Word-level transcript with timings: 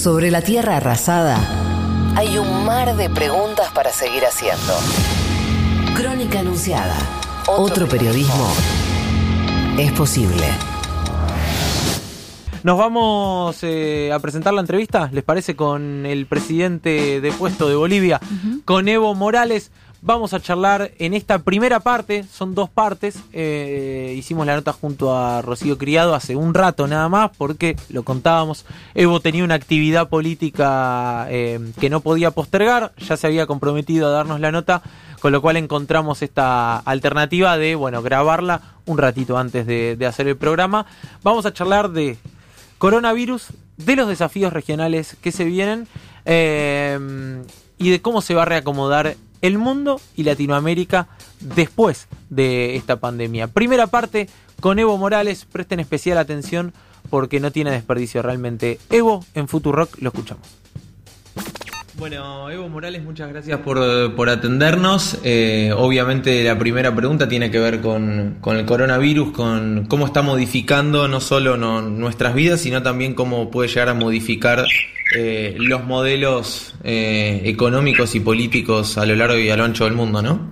Sobre 0.00 0.30
la 0.30 0.40
tierra 0.40 0.78
arrasada 0.78 1.38
hay 2.16 2.38
un 2.38 2.64
mar 2.64 2.96
de 2.96 3.10
preguntas 3.10 3.70
para 3.74 3.92
seguir 3.92 4.24
haciendo. 4.24 4.72
Crónica 5.94 6.40
Anunciada. 6.40 6.96
Otro, 7.46 7.86
periodismo 7.86 8.50
es 9.76 9.92
posible. 9.92 10.46
Nos 12.62 12.78
vamos 12.78 13.58
eh, 13.60 14.10
a 14.10 14.18
presentar 14.20 14.54
la 14.54 14.62
entrevista, 14.62 15.10
¿les 15.12 15.22
parece? 15.22 15.54
Con 15.54 16.06
el 16.06 16.24
presidente 16.24 17.20
de 17.20 17.32
puesto 17.32 17.68
de 17.68 17.74
Bolivia, 17.74 18.22
con 18.64 18.88
Evo 18.88 19.14
Morales. 19.14 19.70
Vamos 20.02 20.32
a 20.32 20.40
charlar 20.40 20.92
en 20.98 21.12
esta 21.12 21.40
primera 21.40 21.80
parte, 21.80 22.24
son 22.24 22.54
dos 22.54 22.70
partes. 22.70 23.18
eh, 23.34 24.14
hicimos 24.16 24.46
la 24.46 24.56
nota 24.56 24.72
junto 24.72 25.14
a 25.14 25.42
Rocío 25.42 25.76
Criado 25.76 26.14
hace 26.14 26.36
un 26.36 26.54
rato 26.54 26.88
nada 26.88 27.10
más, 27.10 27.32
porque 27.36 27.76
lo 27.90 28.02
contábamos. 28.02 28.64
Evo 28.94 29.20
tenía 29.20 29.44
una 29.44 29.56
actividad 29.56 30.08
política 30.08 31.26
eh, 31.28 31.60
que 31.78 31.90
no 31.90 32.00
podía 32.00 32.30
postergar, 32.30 32.94
ya 32.96 33.18
se 33.18 33.26
había 33.26 33.46
comprometido 33.46 34.08
a 34.08 34.10
darnos 34.10 34.40
la 34.40 34.50
nota, 34.50 34.80
con 35.20 35.32
lo 35.32 35.42
cual 35.42 35.58
encontramos 35.58 36.22
esta 36.22 36.78
alternativa 36.78 37.58
de, 37.58 37.74
bueno, 37.74 38.00
grabarla 38.00 38.62
un 38.86 38.96
ratito 38.96 39.36
antes 39.36 39.66
de, 39.66 40.06
hacer 40.06 40.26
el 40.28 40.36
programa. 40.38 40.86
Vamos 41.22 41.44
a 41.44 41.52
charlar 41.52 41.90
de 41.90 42.16
coronavirus, 42.78 43.48
de 43.76 43.96
los 43.96 44.08
desafíos 44.08 44.54
regionales 44.54 45.18
que 45.20 45.30
se 45.30 45.44
vienen 45.44 45.86
eh, 46.24 46.98
y 47.76 47.90
de 47.90 48.00
cómo 48.00 48.22
se 48.22 48.32
va 48.32 48.42
a 48.42 48.46
reacomodar 48.46 49.14
el 49.42 49.58
mundo 49.58 50.00
y 50.16 50.24
Latinoamérica 50.24 51.08
después 51.40 52.08
de 52.28 52.76
esta 52.76 52.96
pandemia. 53.00 53.48
Primera 53.48 53.86
parte 53.86 54.28
con 54.60 54.78
Evo 54.78 54.96
Morales, 54.98 55.46
presten 55.50 55.80
especial 55.80 56.18
atención 56.18 56.72
porque 57.08 57.40
no 57.40 57.50
tiene 57.50 57.70
desperdicio 57.70 58.22
realmente. 58.22 58.78
Evo 58.90 59.24
en 59.34 59.48
Futurock, 59.48 59.98
lo 60.00 60.08
escuchamos. 60.10 60.46
Bueno, 61.98 62.50
Evo 62.50 62.68
Morales, 62.70 63.02
muchas 63.02 63.28
gracias 63.28 63.58
por, 63.60 64.14
por 64.14 64.30
atendernos. 64.30 65.18
Eh, 65.22 65.74
obviamente 65.76 66.42
la 66.44 66.58
primera 66.58 66.94
pregunta 66.94 67.28
tiene 67.28 67.50
que 67.50 67.58
ver 67.58 67.80
con, 67.82 68.38
con 68.40 68.56
el 68.56 68.64
coronavirus, 68.64 69.32
con 69.32 69.84
cómo 69.86 70.06
está 70.06 70.22
modificando 70.22 71.08
no 71.08 71.20
solo 71.20 71.58
no- 71.58 71.82
nuestras 71.82 72.34
vidas, 72.34 72.60
sino 72.60 72.82
también 72.82 73.14
cómo 73.14 73.50
puede 73.50 73.68
llegar 73.68 73.90
a 73.90 73.94
modificar 73.94 74.64
eh, 75.14 75.54
los 75.58 75.84
modelos 75.84 76.74
eh, 76.84 77.42
económicos 77.44 78.14
y 78.14 78.20
políticos 78.20 78.96
a 78.98 79.06
lo 79.06 79.14
largo 79.16 79.36
y 79.36 79.50
a 79.50 79.56
lo 79.56 79.64
ancho 79.64 79.84
del 79.84 79.94
mundo, 79.94 80.22
¿no? 80.22 80.50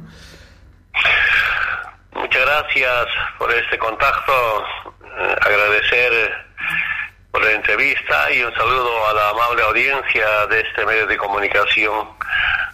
Muchas 2.12 2.42
gracias 2.42 3.06
por 3.38 3.52
este 3.52 3.78
contacto, 3.78 4.32
eh, 5.04 5.36
agradecer 5.40 6.32
por 7.30 7.44
la 7.44 7.52
entrevista 7.52 8.32
y 8.32 8.42
un 8.42 8.52
saludo 8.54 9.08
a 9.08 9.12
la 9.12 9.30
amable 9.30 9.62
audiencia 9.62 10.46
de 10.48 10.60
este 10.60 10.84
medio 10.84 11.06
de 11.06 11.16
comunicación, 11.16 12.08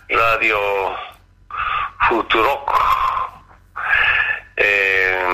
Radio 0.09 0.59
Futuroc. 2.09 2.73
Eh, 4.57 5.25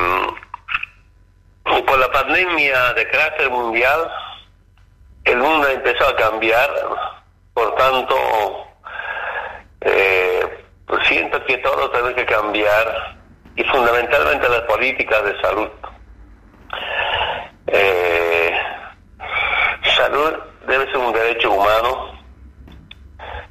por 1.86 1.98
la 1.98 2.10
pandemia 2.10 2.92
de 2.94 3.08
carácter 3.08 3.50
mundial, 3.50 4.10
el 5.24 5.36
mundo 5.36 5.68
empezó 5.68 6.08
a 6.08 6.16
cambiar, 6.16 6.70
por 7.54 7.74
tanto, 7.76 8.16
eh, 9.82 10.64
pues 10.86 11.06
siento 11.06 11.44
que 11.44 11.58
todo 11.58 11.90
tiene 11.90 12.14
que 12.14 12.26
cambiar 12.26 13.16
y 13.56 13.64
fundamentalmente 13.64 14.48
las 14.48 14.62
políticas 14.62 15.24
de 15.24 15.41
salud. 15.41 15.68
Eh, 17.66 18.58
salud 19.96 20.34
debe 20.66 20.86
ser 20.86 20.96
un 20.96 21.12
derecho 21.12 21.52
humano, 21.52 22.18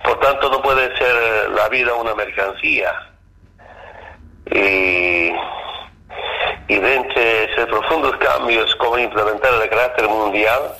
por 0.03 0.20
tanto 0.20 0.50
no 0.50 0.62
puede 0.62 0.95
ser 0.97 1.50
la 1.52 1.70
vida 1.70 1.94
una 1.94 2.16
mercancía. 2.16 2.94
Y, 4.52 5.31
y 6.68 6.80
de 6.80 6.96
entre 6.96 7.44
esos 7.53 7.66
profundos 7.68 8.18
cambios 8.18 8.75
como 8.78 8.97
implementar 8.97 9.53
el 9.53 9.69
carácter 9.69 10.07
mundial, 10.07 10.75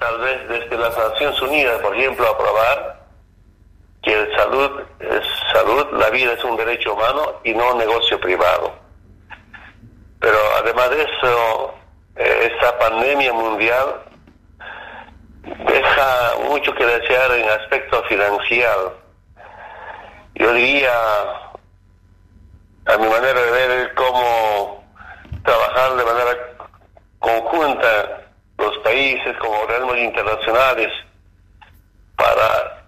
tal 0.00 0.18
vez 0.20 0.48
desde 0.48 0.78
las 0.78 0.96
Naciones 0.96 1.40
Unidas, 1.42 1.80
por 1.80 1.96
ejemplo, 1.96 2.26
aprobar 2.28 2.98
que 4.02 4.12
el 4.14 4.36
salud 4.36 4.82
es 5.00 5.26
salud, 5.52 5.86
la 5.92 6.10
vida 6.10 6.32
es 6.32 6.44
un 6.44 6.56
derecho 6.56 6.94
humano 6.94 7.40
y 7.44 7.52
no 7.52 7.72
un 7.72 7.78
negocio 7.78 8.18
privado. 8.20 8.72
Pero 10.20 10.38
además 10.60 10.90
de 10.90 11.02
eso, 11.02 11.74
eh, 12.16 12.50
esta 12.52 12.78
pandemia 12.78 13.32
mundial 13.32 14.02
deja 15.44 16.32
mucho 16.48 16.74
que 16.74 16.84
desear 16.84 17.30
en 17.32 17.48
aspecto 17.48 18.02
financiero. 18.04 18.96
Yo 20.34 20.52
diría, 20.52 20.92
a 22.86 22.96
mi 22.98 23.08
manera 23.08 23.40
de 23.40 23.50
ver, 23.50 23.94
cómo 23.94 24.84
trabajar 25.44 25.96
de 25.96 26.04
manera 26.04 26.36
conjunta 27.18 28.28
los 28.58 28.76
países 28.78 29.36
como 29.38 29.60
organismos 29.60 29.98
para 32.16 32.82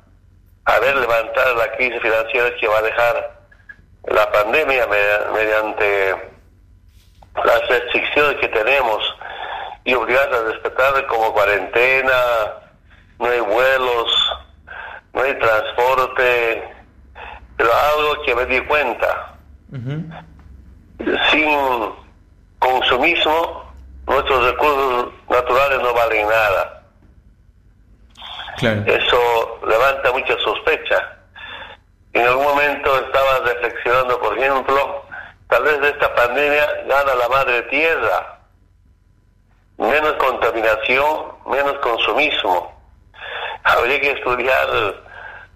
haber 0.64 0.96
levantado 0.96 1.54
la 1.56 1.70
crisis 1.72 2.00
financiera 2.02 2.50
que 2.60 2.68
va 2.68 2.78
a 2.78 2.82
dejar 2.82 3.40
la 4.08 4.30
pandemia 4.32 4.86
me- 4.86 5.32
mediante 5.32 6.14
las 7.44 7.68
restricciones 7.68 8.36
que 8.40 8.48
tenemos 8.48 8.98
y 9.84 9.94
obligar 9.94 10.32
a 10.34 10.42
respetar 10.42 11.06
como 11.06 11.32
cuarentena, 11.32 12.14
no 13.18 13.26
hay 13.26 13.40
vuelos, 13.40 14.32
no 15.12 15.22
hay 15.22 15.34
transporte, 15.38 16.74
pero 17.56 17.70
algo 17.74 18.22
que 18.24 18.34
me 18.34 18.46
di 18.46 18.60
cuenta, 18.62 19.34
sin 21.30 21.94
consumismo 22.58 23.72
nuestros 24.06 24.44
recursos 24.50 25.12
naturales 25.28 25.80
no 25.80 25.94
valen 25.94 26.26
nada. 26.28 26.79
Eso 28.62 29.58
levanta 29.66 30.12
mucha 30.12 30.36
sospecha. 30.38 31.16
En 32.12 32.26
algún 32.26 32.44
momento 32.44 32.94
estaba 32.98 33.38
reflexionando, 33.46 34.20
por 34.20 34.36
ejemplo, 34.36 35.04
tal 35.48 35.62
vez 35.62 35.80
de 35.80 35.88
esta 35.88 36.14
pandemia 36.14 36.66
gana 36.86 37.14
la 37.14 37.28
madre 37.28 37.62
tierra. 37.62 38.38
Menos 39.78 40.12
contaminación, 40.14 41.32
menos 41.46 41.78
consumismo. 41.78 42.78
Habría 43.64 44.00
que 44.00 44.10
estudiar, 44.10 44.68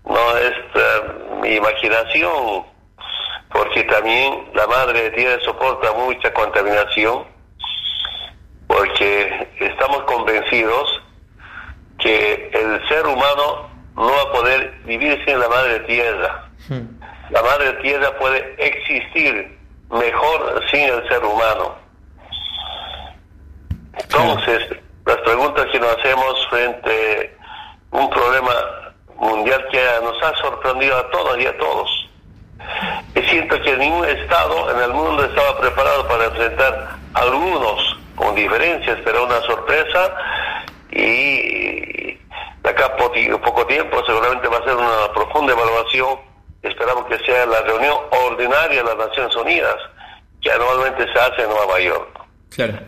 no 0.04 0.36
es 0.38 0.54
eh, 0.74 1.00
mi 1.42 1.56
imaginación, 1.56 2.64
porque 3.52 3.84
también 3.84 4.50
la 4.54 4.66
madre 4.66 5.10
tierra 5.10 5.42
soporta 5.44 5.92
mucha 5.92 6.32
contaminación, 6.32 7.24
porque 8.66 9.48
estamos 9.60 10.04
convencidos 10.04 11.03
que 12.04 12.50
el 12.52 12.88
ser 12.88 13.06
humano 13.06 13.70
no 13.96 14.06
va 14.06 14.22
a 14.22 14.32
poder 14.32 14.74
vivir 14.84 15.20
sin 15.24 15.40
la 15.40 15.48
madre 15.48 15.80
tierra. 15.80 16.48
La 17.30 17.42
madre 17.42 17.72
tierra 17.82 18.16
puede 18.18 18.54
existir 18.58 19.58
mejor 19.90 20.62
sin 20.70 20.82
el 20.82 21.08
ser 21.08 21.24
humano. 21.24 21.76
Entonces, 23.96 24.76
las 25.06 25.16
preguntas 25.18 25.66
que 25.72 25.80
nos 25.80 25.96
hacemos 25.96 26.46
frente 26.50 27.36
a 27.90 27.96
un 27.96 28.10
problema 28.10 28.52
mundial 29.16 29.64
que 29.70 29.82
nos 30.02 30.22
ha 30.22 30.36
sorprendido 30.42 30.98
a 30.98 31.10
todos 31.10 31.38
y 31.38 31.46
a 31.46 31.56
todos. 31.56 32.10
Y 33.14 33.22
siento 33.22 33.60
que 33.62 33.76
ningún 33.76 34.04
Estado 34.04 34.70
en 34.70 34.82
el 34.82 34.92
mundo 34.92 35.24
estaba 35.24 35.58
preparado 35.58 36.06
para 36.06 36.24
enfrentar 36.26 36.96
algunos 37.14 37.96
con 38.16 38.34
diferencias, 38.34 38.98
pero 39.04 39.24
una 39.24 39.40
sorpresa 39.42 40.14
y 40.94 42.18
de 42.62 42.70
acá 42.70 42.86
a 42.86 42.96
po- 42.96 43.12
poco 43.42 43.66
tiempo 43.66 44.02
seguramente 44.06 44.48
va 44.48 44.58
a 44.58 44.64
ser 44.64 44.74
una 44.76 45.12
profunda 45.14 45.52
evaluación. 45.52 46.18
Esperamos 46.62 47.04
que 47.06 47.18
sea 47.26 47.44
la 47.46 47.60
reunión 47.62 47.94
ordinaria 48.10 48.82
de 48.82 48.88
las 48.88 49.08
Naciones 49.08 49.36
Unidas, 49.36 49.76
que 50.40 50.50
anualmente 50.50 51.04
se 51.12 51.18
hace 51.20 51.42
en 51.42 51.48
Nueva 51.48 51.80
York. 51.80 52.20
Claro. 52.50 52.78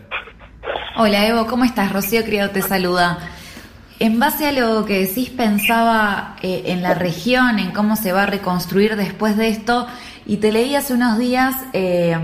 Hola 0.97 1.27
Evo, 1.27 1.45
¿cómo 1.45 1.63
estás? 1.63 1.93
Rocío 1.93 2.23
Criado 2.23 2.49
te 2.49 2.61
saluda. 2.61 3.19
En 3.99 4.19
base 4.19 4.47
a 4.47 4.51
lo 4.51 4.85
que 4.85 4.99
decís, 5.07 5.29
pensaba 5.29 6.35
eh, 6.41 6.63
en 6.67 6.81
la 6.83 6.93
región, 6.93 7.59
en 7.59 7.71
cómo 7.71 7.95
se 7.95 8.13
va 8.13 8.23
a 8.23 8.25
reconstruir 8.27 8.95
después 8.95 9.37
de 9.37 9.49
esto, 9.49 9.87
y 10.25 10.37
te 10.37 10.51
leí 10.51 10.75
hace 10.75 10.93
unos 10.93 11.17
días 11.17 11.55
eh, 11.73 12.15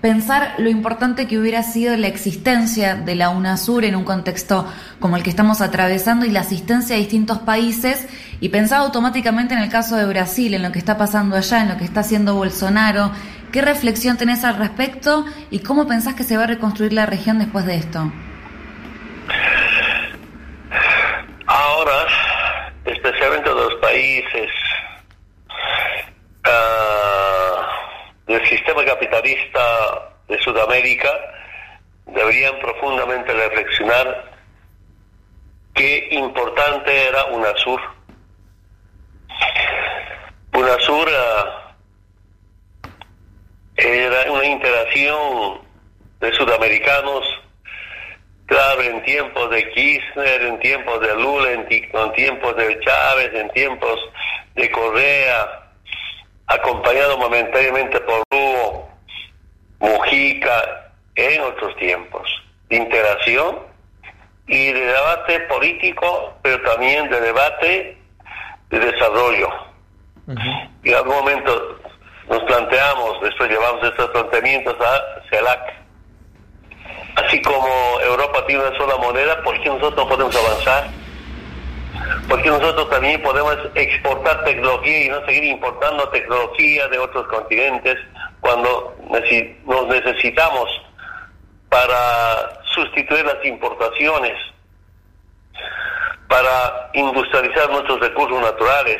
pensar 0.00 0.54
lo 0.58 0.68
importante 0.68 1.26
que 1.26 1.38
hubiera 1.38 1.62
sido 1.62 1.96
la 1.96 2.06
existencia 2.06 2.94
de 2.94 3.14
la 3.14 3.30
UNASUR 3.30 3.84
en 3.84 3.96
un 3.96 4.04
contexto 4.04 4.66
como 5.00 5.16
el 5.16 5.22
que 5.22 5.30
estamos 5.30 5.60
atravesando 5.60 6.24
y 6.24 6.30
la 6.30 6.40
asistencia 6.40 6.96
a 6.96 6.98
distintos 6.98 7.38
países, 7.38 8.06
y 8.40 8.50
pensaba 8.50 8.84
automáticamente 8.84 9.54
en 9.54 9.60
el 9.60 9.68
caso 9.68 9.96
de 9.96 10.06
Brasil, 10.06 10.54
en 10.54 10.62
lo 10.62 10.72
que 10.72 10.78
está 10.78 10.96
pasando 10.96 11.36
allá, 11.36 11.62
en 11.62 11.68
lo 11.68 11.76
que 11.76 11.84
está 11.84 12.00
haciendo 12.00 12.34
Bolsonaro. 12.34 13.10
¿Qué 13.52 13.62
reflexión 13.62 14.16
tenés 14.16 14.44
al 14.44 14.56
respecto 14.56 15.24
y 15.50 15.60
cómo 15.60 15.86
pensás 15.86 16.14
que 16.14 16.24
se 16.24 16.36
va 16.36 16.44
a 16.44 16.46
reconstruir 16.46 16.92
la 16.92 17.06
región 17.06 17.38
después 17.38 17.66
de 17.66 17.76
esto? 17.76 18.12
Ahora, 21.46 22.06
especialmente 22.84 23.48
los 23.48 23.74
países 23.76 24.50
ah, 26.44 27.37
del 28.28 28.46
sistema 28.46 28.84
capitalista 28.84 30.14
de 30.28 30.38
Sudamérica, 30.38 31.10
deberían 32.06 32.58
profundamente 32.60 33.32
reflexionar 33.32 34.30
qué 35.74 36.08
importante 36.12 37.08
era 37.08 37.24
UNASUR. 37.26 37.80
UNASUR 40.52 41.08
ah, 41.10 41.74
era 43.76 44.32
una 44.32 44.44
interacción 44.44 45.60
de 46.20 46.32
sudamericanos 46.34 47.24
Claro, 48.48 48.80
en 48.80 49.02
tiempos 49.02 49.50
de 49.50 49.70
Kirchner, 49.72 50.40
en 50.40 50.58
tiempos 50.60 51.00
de 51.02 51.14
Lula, 51.16 51.52
en, 51.52 51.68
tiempos 51.68 52.56
de 52.56 52.80
Chávez, 52.80 53.30
en 53.34 53.50
tiempos 53.50 54.00
de 54.54 54.70
Correa, 54.70 55.67
acompañado 56.48 57.16
momentáneamente 57.18 58.00
por 58.00 58.22
Lugo, 58.30 58.88
Mujica, 59.78 60.90
en 61.14 61.40
otros 61.42 61.76
tiempos, 61.76 62.28
de 62.68 62.76
interacción 62.76 63.58
y 64.46 64.72
de 64.72 64.80
debate 64.80 65.40
político, 65.40 66.34
pero 66.42 66.60
también 66.62 67.08
de 67.10 67.20
debate 67.20 67.98
de 68.70 68.78
desarrollo. 68.78 69.48
Y 70.82 70.90
en 70.90 70.94
algún 70.94 71.16
momento 71.16 71.78
nos 72.28 72.42
planteamos, 72.44 73.20
después 73.22 73.50
llevamos 73.50 73.82
estos 73.84 74.10
planteamientos 74.10 74.76
a 74.80 75.28
CELAC, 75.30 75.78
Así 77.16 77.42
como 77.42 77.68
Europa 78.00 78.46
tiene 78.46 78.62
una 78.62 78.76
sola 78.78 78.96
moneda, 78.96 79.42
¿por 79.42 79.60
qué 79.60 79.68
nosotros 79.68 79.96
no 79.96 80.08
podemos 80.08 80.36
avanzar? 80.36 80.88
¿Por 82.28 82.42
qué 82.42 82.50
nosotros 82.50 82.90
también 82.90 83.22
podemos 83.22 83.56
exportar 83.74 84.44
tecnología 84.44 85.04
y 85.04 85.08
no 85.08 85.24
seguir 85.24 85.44
importando 85.44 86.06
tecnología 86.10 86.86
de 86.88 86.98
otros 86.98 87.26
continentes 87.28 87.96
cuando 88.40 88.94
nos 89.64 89.86
necesitamos 89.88 90.68
para 91.70 92.62
sustituir 92.74 93.24
las 93.24 93.42
importaciones, 93.46 94.34
para 96.28 96.90
industrializar 96.92 97.70
nuestros 97.70 97.98
recursos 98.00 98.42
naturales? 98.42 98.98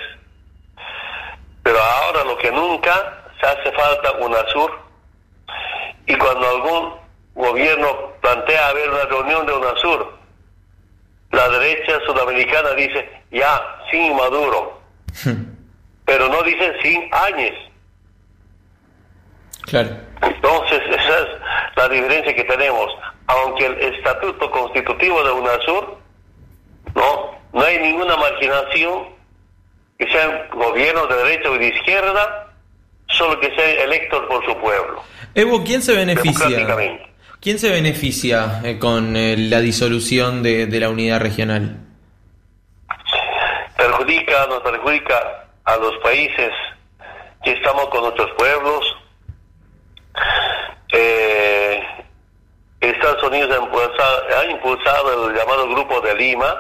Pero 1.63 1.79
ahora 1.79 2.25
lo 2.25 2.39
que 2.39 2.51
nunca 2.51 3.25
se 3.39 3.47
hace 3.47 3.73
falta 3.73 4.13
UNASUR 4.21 4.73
y 6.07 6.17
cuando 6.17 6.49
algún 6.49 6.95
gobierno 7.35 8.15
plantea 8.23 8.69
haber 8.69 8.89
una 8.89 9.05
reunión 9.05 9.45
de 9.45 9.53
UNASUR. 9.53 10.18
La 11.31 11.49
derecha 11.49 11.99
sudamericana 12.07 12.71
dice, 12.73 13.09
ya, 13.31 13.61
sin 13.91 14.17
Maduro. 14.17 14.81
Pero 16.07 16.29
no 16.29 16.43
dicen 16.43 16.73
sin 16.83 17.09
Áñez. 17.13 17.55
Claro. 19.63 19.91
Entonces, 20.23 20.81
esa 20.89 21.19
es 21.21 21.27
la 21.77 21.89
diferencia 21.89 22.35
que 22.35 22.45
tenemos. 22.45 22.91
Aunque 23.27 23.67
el 23.67 23.79
estatuto 23.95 24.51
constitutivo 24.51 25.23
de 25.23 25.33
UNASUR, 25.33 25.99
no, 26.95 27.31
no 27.53 27.63
hay 27.63 27.79
ninguna 27.79 28.17
marginación 28.17 29.09
que 29.99 30.07
sean 30.11 30.49
gobiernos 30.55 31.09
de 31.11 31.17
derecha 31.17 31.51
o 31.51 31.59
de 31.59 31.69
izquierda, 31.69 32.55
solo 33.09 33.39
que 33.41 33.55
sean 33.55 33.81
electos 33.81 34.25
por 34.27 34.45
su 34.47 34.57
pueblo. 34.59 35.03
Evo, 35.35 35.63
¿quién 35.63 35.83
se 35.83 35.95
beneficia? 35.95 36.49
¿Quién 37.41 37.61
se 37.61 37.71
beneficia 37.71 38.61
eh, 38.65 38.81
con 38.81 39.17
eh, 39.17 39.37
la 39.37 39.61
disolución 39.61 40.43
de, 40.43 40.67
la 40.81 40.91
unidad 40.91 41.21
regional? 41.21 41.79
Perjudica, 43.77 44.47
nos 44.49 44.61
perjudica 44.61 45.47
a 45.65 45.77
los 45.77 45.97
países 45.99 46.51
que 47.45 47.53
estamos 47.53 47.87
con 47.91 48.03
nuestros 48.03 48.33
pueblos. 48.33 48.97
Eh, 50.93 51.81
Estados 52.81 53.23
Unidos 53.23 53.57
ha 53.57 53.63
impulsado, 53.63 54.23
ha 54.37 54.45
impulsado 54.51 55.29
el 55.29 55.37
llamado 55.37 55.69
Grupo 55.69 56.01
de 56.01 56.17
Lima 56.17 56.57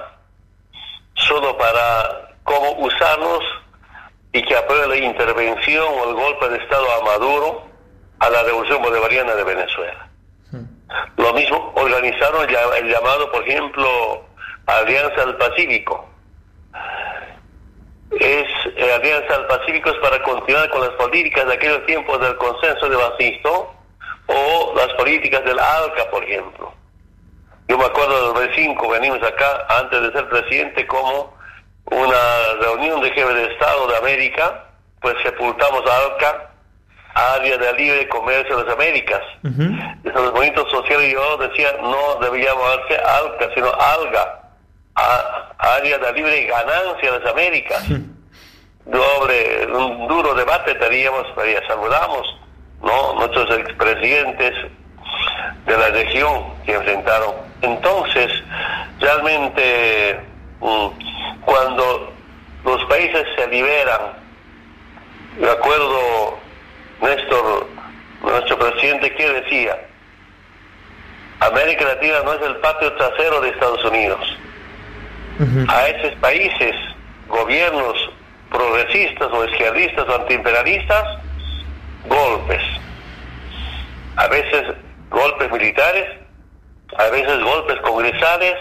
solo 1.15 1.59
para 1.59 2.37
cómo 2.45 2.71
usarnos 2.79 3.41
y 4.33 4.43
que 4.43 4.55
apruebe 4.55 4.87
la 4.87 4.97
intervención 5.05 5.87
o 5.89 6.11
el 6.11 6.15
golpe 6.15 6.49
de 6.51 6.59
Estado 6.59 6.87
a 6.93 7.05
Maduro 7.05 7.67
a 8.21 8.31
la 8.31 8.45
revolución 8.45 8.81
bolivariana 8.81 9.35
de 9.35 9.43
Venezuela. 9.43 10.08
Lo 11.17 11.32
mismo 11.35 11.73
organizaron 11.75 12.49
el 12.49 12.88
llamado, 12.88 13.31
por 13.31 13.46
ejemplo, 13.46 14.25
Alianza 14.67 15.26
del 15.26 15.37
Pacífico. 15.37 16.08
Es 18.12 18.46
eh, 18.76 18.93
Alianza 18.94 19.38
del 19.38 19.46
Pacífico 19.46 19.90
es 19.90 19.96
para 19.96 20.23
continuar 20.23 20.69
con 20.70 20.81
las 20.81 20.90
políticas 20.90 21.46
de 21.46 21.55
aquellos 21.55 21.85
tiempos 21.87 22.20
del 22.20 22.37
consenso 22.37 22.88
de 22.88 22.96
Basisto 22.96 23.75
o 24.26 24.75
las 24.76 24.88
políticas 24.94 25.44
del 25.44 25.58
ALCA, 25.58 26.11
por 26.11 26.25
ejemplo. 26.25 26.73
Yo 27.69 27.76
me 27.76 27.85
acuerdo 27.85 28.32
del 28.32 28.50
B5, 28.50 28.90
venimos 28.90 29.23
acá 29.23 29.67
antes 29.69 30.00
de 30.00 30.12
ser 30.12 30.29
presidente 30.29 30.87
como 30.87 31.35
una 31.85 32.55
reunión 32.61 33.00
de 33.02 33.11
jefes 33.11 33.35
de 33.35 33.52
Estado 33.52 33.88
de 33.88 33.96
América, 33.99 34.64
pues 35.00 35.14
sepultamos 35.23 35.82
a 35.87 35.96
ALCA 35.99 36.48
área 37.19 37.59
de 37.59 37.73
libre 37.75 38.09
comercio 38.09 38.56
de 38.56 38.65
las 38.65 38.75
Américas. 38.75 39.23
Uh 39.43 39.49
-huh. 39.49 40.32
Movimientos 40.32 40.70
sociales 40.70 41.12
yo 41.12 41.37
decía 41.38 41.69
no 41.82 42.20
debería 42.20 42.53
llamarse 42.53 42.97
ALCA, 42.97 43.55
sino 43.55 43.69
ALGA, 43.73 44.41
área 45.59 45.99
de 45.99 46.12
libre 46.12 46.47
ganancia 46.47 47.12
de 47.12 47.19
las 47.20 47.31
Américas. 47.32 47.85
Doble, 48.85 49.67
un 49.67 50.09
duro 50.09 50.35
debate 50.35 50.75
teníamos, 50.76 51.26
ya 51.37 51.67
saludamos, 51.67 52.37
¿no? 52.82 53.15
Nuestros 53.15 53.59
expresidentes 53.59 54.55
de 55.67 55.76
la 55.76 55.88
región 55.91 56.44
que 56.64 56.73
enfrentaron. 56.75 57.35
Entonces, 57.61 58.32
realmente, 59.00 60.21
mm, 60.61 60.87
cuando 61.44 62.12
los 62.64 62.85
países 62.87 63.25
se 63.37 63.47
liberan, 63.49 64.00
de 65.38 65.50
acuerdo 65.50 66.38
Néstor, 67.00 67.67
nuestro 68.23 68.59
presidente, 68.59 69.15
¿qué 69.15 69.33
decía? 69.33 69.79
América 71.41 71.85
Latina 71.85 72.17
no 72.25 72.33
es 72.35 72.43
el 72.43 72.56
patio 72.56 72.93
trasero 72.95 73.41
de 73.41 73.50
Estados 73.50 73.85
Unidos. 73.85 74.37
A 75.69 75.89
esos 75.89 76.12
países, 76.19 76.75
gobiernos 77.29 78.11
progresistas 78.50 79.28
o 79.31 79.45
izquierdistas 79.45 80.09
o 80.09 80.14
antiimperialistas, 80.17 81.05
golpes. 82.07 82.62
A 84.17 84.26
veces 84.26 84.75
golpes 85.11 85.50
militares, 85.52 86.07
a 86.97 87.09
veces 87.11 87.40
golpes 87.40 87.76
congresales, 87.83 88.55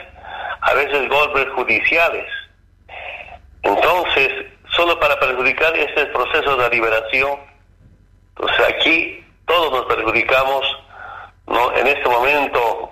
a 0.61 0.73
veces 0.75 1.09
golpes 1.09 1.47
judiciales. 1.55 2.27
Entonces, 3.63 4.29
solo 4.75 4.99
para 4.99 5.19
perjudicar 5.19 5.75
ese 5.75 6.05
proceso 6.07 6.57
de 6.57 6.69
liberación 6.69 7.39
entonces 8.39 8.65
aquí 8.67 9.25
todos 9.45 9.71
nos 9.71 9.85
perjudicamos, 9.85 10.63
¿no? 11.47 11.73
En 11.75 11.87
este 11.87 12.07
momento, 12.09 12.91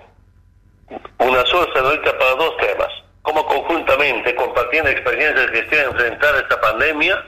una 1.18 1.44
sola 1.46 1.72
para 2.18 2.34
dos 2.34 2.56
temas, 2.56 2.88
como 3.22 3.46
conjuntamente, 3.46 4.34
compartiendo 4.34 4.90
experiencias 4.90 5.50
que 5.50 5.58
estén 5.60 5.86
enfrentar 5.86 6.34
esta 6.36 6.60
pandemia, 6.60 7.22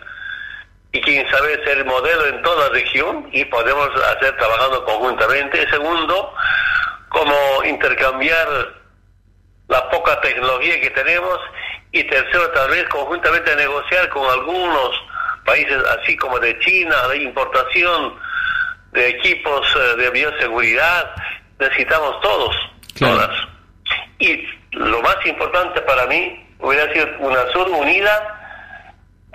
y 0.92 1.00
quién 1.02 1.28
sabe 1.30 1.62
ser 1.64 1.84
modelo 1.84 2.26
en 2.26 2.42
toda 2.42 2.68
la 2.68 2.75
región 2.75 3.28
y 3.32 3.44
podemos 3.44 3.90
hacer 4.04 4.37
trabajando 4.37 4.84
conjuntamente. 4.84 5.68
Segundo, 5.70 6.34
como 7.10 7.64
intercambiar 7.64 8.48
la 9.68 9.90
poca 9.90 10.20
tecnología 10.22 10.80
que 10.80 10.90
tenemos 10.90 11.38
y 11.92 12.04
tercero, 12.04 12.50
tal 12.50 12.70
vez 12.70 12.88
conjuntamente 12.88 13.54
negociar 13.56 14.08
con 14.08 14.30
algunos 14.30 15.07
países 15.48 15.82
así 15.98 16.14
como 16.18 16.38
de 16.38 16.58
China, 16.58 17.08
de 17.08 17.22
importación 17.22 18.14
de 18.92 19.08
equipos 19.08 19.66
eh, 19.76 19.96
de 19.96 20.10
bioseguridad, 20.10 21.10
necesitamos 21.58 22.20
todos, 22.20 22.54
todas. 22.98 23.30
Y 24.18 24.44
lo 24.72 25.00
más 25.00 25.16
importante 25.24 25.80
para 25.82 26.06
mí 26.06 26.46
hubiera 26.58 26.92
sido 26.92 27.06
una 27.20 27.50
sur 27.52 27.66
unida 27.70 28.34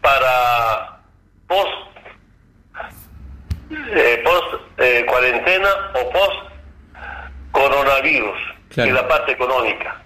para 0.01 0.99
post 1.47 1.71
eh, 3.71 4.21
post 4.23 4.61
eh, 4.77 5.03
cuarentena 5.07 5.69
o 5.95 6.09
post 6.11 6.51
coronavirus 7.51 8.37
en 8.77 8.93
la 8.93 9.07
parte 9.07 9.31
económica. 9.31 9.99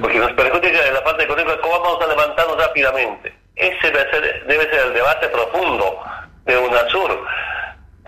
Porque 0.00 0.18
nos 0.18 0.32
perjudica 0.32 0.86
en 0.86 0.94
la 0.94 1.04
parte 1.04 1.24
económica 1.24 1.60
cómo 1.60 1.80
vamos 1.80 2.02
a 2.02 2.06
levantarnos 2.06 2.56
rápidamente. 2.56 3.41
Ese 3.56 3.90
debe 3.90 4.10
ser, 4.10 4.46
debe 4.46 4.70
ser 4.70 4.86
el 4.86 4.94
debate 4.94 5.28
profundo 5.28 6.00
de 6.44 6.56
UNASUR, 6.56 7.26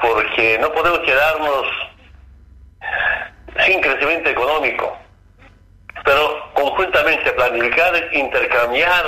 porque 0.01 0.59
no 0.59 0.73
podemos 0.73 1.01
quedarnos 1.01 1.67
sin 3.67 3.81
crecimiento 3.81 4.31
económico, 4.31 4.99
pero 6.05 6.53
conjuntamente 6.55 7.33
planificar, 7.33 7.95
intercambiar 8.13 9.05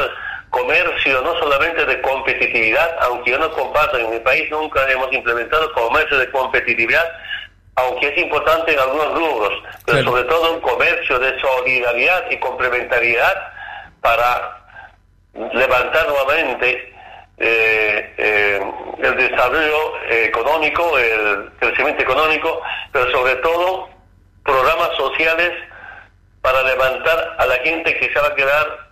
comercio 0.50 1.20
no 1.22 1.38
solamente 1.38 1.84
de 1.84 2.00
competitividad, 2.00 2.96
aunque 3.00 3.32
yo 3.32 3.38
no 3.38 3.50
comparto, 3.52 3.98
en 3.98 4.10
mi 4.10 4.20
país 4.20 4.50
nunca 4.50 4.88
hemos 4.90 5.12
implementado 5.12 5.72
comercio 5.72 6.18
de 6.18 6.30
competitividad, 6.30 7.04
aunque 7.74 8.08
es 8.08 8.18
importante 8.18 8.72
en 8.72 8.78
algunos 8.78 9.12
rubros, 9.14 9.52
pero 9.84 10.02
sobre 10.04 10.24
todo 10.24 10.54
un 10.54 10.60
comercio 10.60 11.18
de 11.18 11.38
solidaridad 11.40 12.30
y 12.30 12.38
complementariedad 12.38 13.34
para 14.00 14.65
levantar 15.54 16.08
nuevamente 16.08 16.92
eh, 17.38 18.14
eh, 18.16 18.60
el 18.98 19.16
desarrollo 19.16 19.92
económico, 20.08 20.98
el 20.98 21.50
crecimiento 21.58 22.02
económico, 22.02 22.62
pero 22.92 23.10
sobre 23.10 23.36
todo 23.36 23.88
programas 24.44 24.90
sociales 24.96 25.52
para 26.40 26.62
levantar 26.62 27.36
a 27.38 27.46
la 27.46 27.56
gente 27.56 27.96
que 27.98 28.12
se 28.12 28.20
va 28.20 28.28
a 28.28 28.34
quedar 28.34 28.86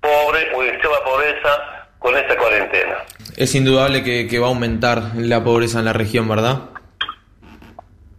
pobre 0.00 0.52
o 0.54 0.62
en 0.62 0.68
extrema 0.70 1.02
pobreza 1.04 1.88
con 1.98 2.16
esta 2.16 2.36
cuarentena. 2.36 2.98
Es 3.36 3.54
indudable 3.54 4.02
que, 4.02 4.38
va 4.38 4.46
a 4.46 4.50
aumentar 4.50 5.02
la 5.16 5.42
pobreza 5.42 5.78
en 5.78 5.86
la 5.86 5.92
región, 5.92 6.28
¿verdad? 6.28 6.58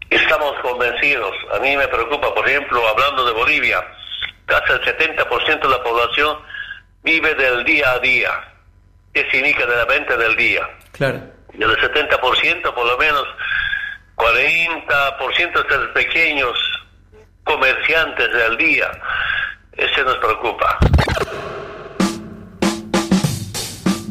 Estamos 0.10 0.54
convencidos. 0.62 1.32
A 1.54 1.60
mí 1.60 1.76
me 1.78 1.88
preocupa, 1.88 2.34
por 2.34 2.48
ejemplo, 2.48 2.82
hablando 2.88 3.26
de 3.26 3.32
Bolivia, 3.34 3.78
casi 4.46 4.74
el 4.74 4.82
70% 4.82 5.62
de 5.62 5.70
la 5.70 5.84
población 5.84 6.38
vive 7.04 7.36
del 7.36 7.64
día 7.64 7.92
a 7.92 8.00
día. 8.00 8.30
¿Qué 9.14 9.30
significa 9.30 9.66
de 9.66 9.76
la 9.76 9.86
venta 9.86 10.16
del 10.18 10.36
día? 10.36 10.68
Claro. 10.94 11.22
Del 11.54 11.78
70%, 11.78 12.74
por 12.74 12.86
lo 12.86 12.98
menos 12.98 13.26
40% 14.16 15.68
de 15.68 15.78
los 15.78 15.90
pequeños 15.90 16.58
comerciantes 17.44 18.32
del 18.32 18.58
día. 18.58 18.92
Ese 19.74 20.04
nos 20.04 20.18
preocupa. 20.18 20.78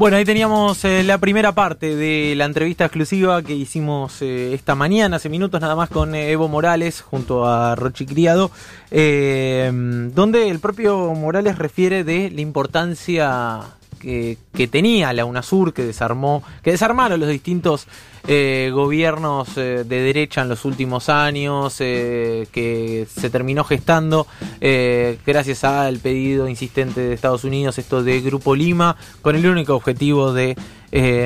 Bueno, 0.01 0.17
ahí 0.17 0.25
teníamos 0.25 0.83
eh, 0.87 1.03
la 1.03 1.19
primera 1.19 1.53
parte 1.53 1.95
de 1.95 2.35
la 2.35 2.47
entrevista 2.47 2.87
exclusiva 2.87 3.43
que 3.43 3.53
hicimos 3.53 4.23
eh, 4.23 4.55
esta 4.55 4.75
mañana, 4.75 5.17
hace 5.17 5.29
minutos 5.29 5.61
nada 5.61 5.77
más, 5.77 5.91
con 5.91 6.15
eh, 6.15 6.31
Evo 6.31 6.49
Morales 6.49 7.03
junto 7.03 7.47
a 7.47 7.77
Rochi 7.77 8.07
Criado, 8.07 8.51
donde 8.91 10.49
el 10.49 10.59
propio 10.59 11.13
Morales 11.13 11.59
refiere 11.59 12.03
de 12.03 12.31
la 12.31 12.41
importancia 12.41 13.61
que, 14.01 14.67
tenía 14.69 15.13
la 15.13 15.25
UNASUR, 15.25 15.73
que 15.73 15.85
desarmó, 15.85 16.43
que 16.63 16.73
desarmaron 16.73 17.21
los 17.21 17.29
distintos 17.29 17.87
eh, 18.27 18.71
gobiernos 18.73 19.57
eh, 19.57 19.85
de 19.87 20.01
derecha 20.01 20.43
en 20.43 20.49
los 20.49 20.65
últimos 20.65 21.09
años, 21.09 21.77
eh, 21.81 22.47
que 22.53 23.07
se 23.15 23.31
terminó 23.31 23.65
gestando 23.65 24.27
gracias 24.61 25.65
al 25.65 25.99
pedido 25.99 26.49
insistente 26.49 27.01
de 27.01 27.15
Estados 27.15 27.45
Unidos, 27.45 27.79
esto 27.79 28.03
de 28.03 28.21
Grupo 28.21 28.55
Lima, 28.55 28.97
con 29.23 29.37
el 29.37 29.47
único 29.47 29.75
objetivo 29.75 30.33
de 30.33 30.57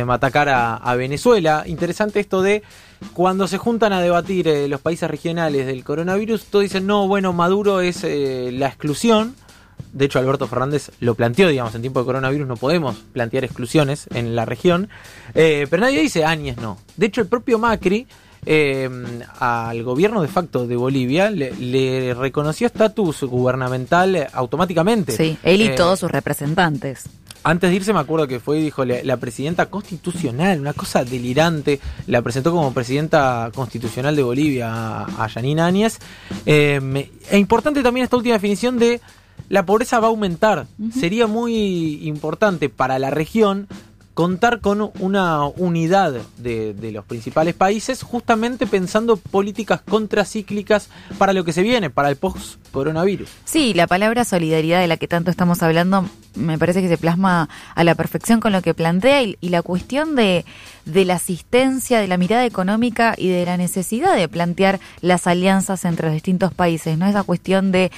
atacar 0.08 0.48
a, 0.48 0.94
Venezuela. 0.96 1.64
Interesante 1.66 2.20
esto 2.20 2.42
de 2.42 2.62
cuando 3.12 3.48
se 3.48 3.58
juntan 3.58 3.92
a 3.92 4.00
debatir 4.00 4.48
los 4.68 4.80
países 4.80 5.10
regionales 5.10 5.66
del 5.66 5.84
coronavirus, 5.84 6.44
todos 6.46 6.64
dicen, 6.64 6.86
no, 6.86 7.08
bueno, 7.08 7.32
Maduro 7.32 7.80
es 7.80 8.04
la 8.04 8.66
exclusión 8.66 9.34
de 9.94 10.04
hecho, 10.06 10.18
Alberto 10.18 10.48
Fernández 10.48 10.90
lo 11.00 11.14
planteó, 11.14 11.48
digamos, 11.48 11.74
en 11.74 11.80
tiempo 11.80 12.00
de 12.00 12.06
coronavirus 12.06 12.48
no 12.48 12.56
podemos 12.56 12.96
plantear 13.12 13.44
exclusiones 13.44 14.08
en 14.12 14.34
la 14.34 14.44
región, 14.44 14.88
eh, 15.34 15.68
pero 15.70 15.82
nadie 15.82 16.00
dice 16.00 16.24
Áñez 16.24 16.56
no. 16.56 16.78
De 16.96 17.06
hecho, 17.06 17.20
el 17.20 17.28
propio 17.28 17.60
Macri 17.60 18.06
eh, 18.44 18.90
al 19.38 19.82
gobierno 19.84 20.20
de 20.20 20.28
facto 20.28 20.66
de 20.66 20.76
Bolivia 20.76 21.30
le, 21.30 22.12
reconoció 22.12 22.66
estatus 22.66 23.22
gubernamental 23.22 24.26
automáticamente. 24.32 25.12
Sí, 25.12 25.38
él 25.44 25.62
y 25.62 25.68
eh, 25.68 25.74
todos 25.76 26.00
sus 26.00 26.10
representantes. 26.10 27.04
Antes 27.44 27.70
de 27.70 27.76
irse 27.76 27.92
me 27.92 28.00
acuerdo 28.00 28.26
que 28.26 28.40
fue, 28.40 28.56
dijo, 28.58 28.84
la, 28.84 29.16
presidenta 29.18 29.66
constitucional, 29.66 30.58
una 30.58 30.72
cosa 30.72 31.04
delirante, 31.04 31.78
la 32.06 32.20
presentó 32.22 32.50
como 32.50 32.72
presidenta 32.72 33.50
constitucional 33.54 34.16
de 34.16 34.22
Bolivia 34.22 34.72
a, 34.72 35.24
a 35.24 35.28
Yanine 35.28 35.62
Áñez. 35.62 35.98
e 36.46 37.38
importante 37.38 37.82
también 37.82 38.04
esta 38.04 38.16
última 38.16 38.34
definición 38.34 38.78
de 38.78 39.00
la 39.48 39.66
pobreza 39.66 40.00
va 40.00 40.06
a 40.06 40.10
aumentar. 40.10 40.66
Sería 40.92 41.26
muy 41.26 42.06
importante 42.06 42.68
para 42.68 42.98
la 42.98 43.10
región 43.10 43.68
contar 44.14 44.60
con 44.60 44.92
una 45.00 45.44
unidad 45.44 46.12
de, 46.38 46.90
los 46.92 47.04
principales 47.04 47.54
países, 47.54 48.02
justamente 48.02 48.66
pensando 48.66 49.16
políticas 49.16 49.80
contracíclicas 49.82 50.88
para 51.18 51.32
lo 51.32 51.44
que 51.44 51.52
se 51.52 51.62
viene, 51.62 51.90
para 51.90 52.08
el 52.08 52.16
post-coronavirus. 52.16 53.28
Sí, 53.44 53.74
la 53.74 53.88
palabra 53.88 54.24
solidaridad 54.24 54.80
de 54.80 54.86
la 54.86 54.96
que 54.96 55.08
tanto 55.08 55.30
estamos 55.30 55.62
hablando 55.62 56.08
me 56.36 56.58
parece 56.58 56.82
que 56.82 56.88
se 56.88 56.98
plasma 56.98 57.48
a 57.74 57.84
la 57.84 57.94
perfección 57.94 58.40
con 58.40 58.52
lo 58.52 58.62
que 58.62 58.74
plantea 58.74 59.22
y, 59.22 59.36
la 59.40 59.62
cuestión 59.62 60.16
de, 60.16 60.44
de, 60.84 61.04
la 61.04 61.14
asistencia, 61.14 62.00
de 62.00 62.08
la 62.08 62.16
mirada 62.16 62.44
económica 62.44 63.14
y 63.16 63.28
de 63.28 63.44
la 63.44 63.56
necesidad 63.56 64.16
de 64.16 64.28
plantear 64.28 64.80
las 65.00 65.28
alianzas 65.28 65.84
entre 65.84 66.08
los 66.08 66.14
distintos 66.14 66.52
países, 66.52 66.98
¿no? 66.98 67.06
Esa 67.06 67.22
cuestión 67.22 67.70
de 67.70 67.92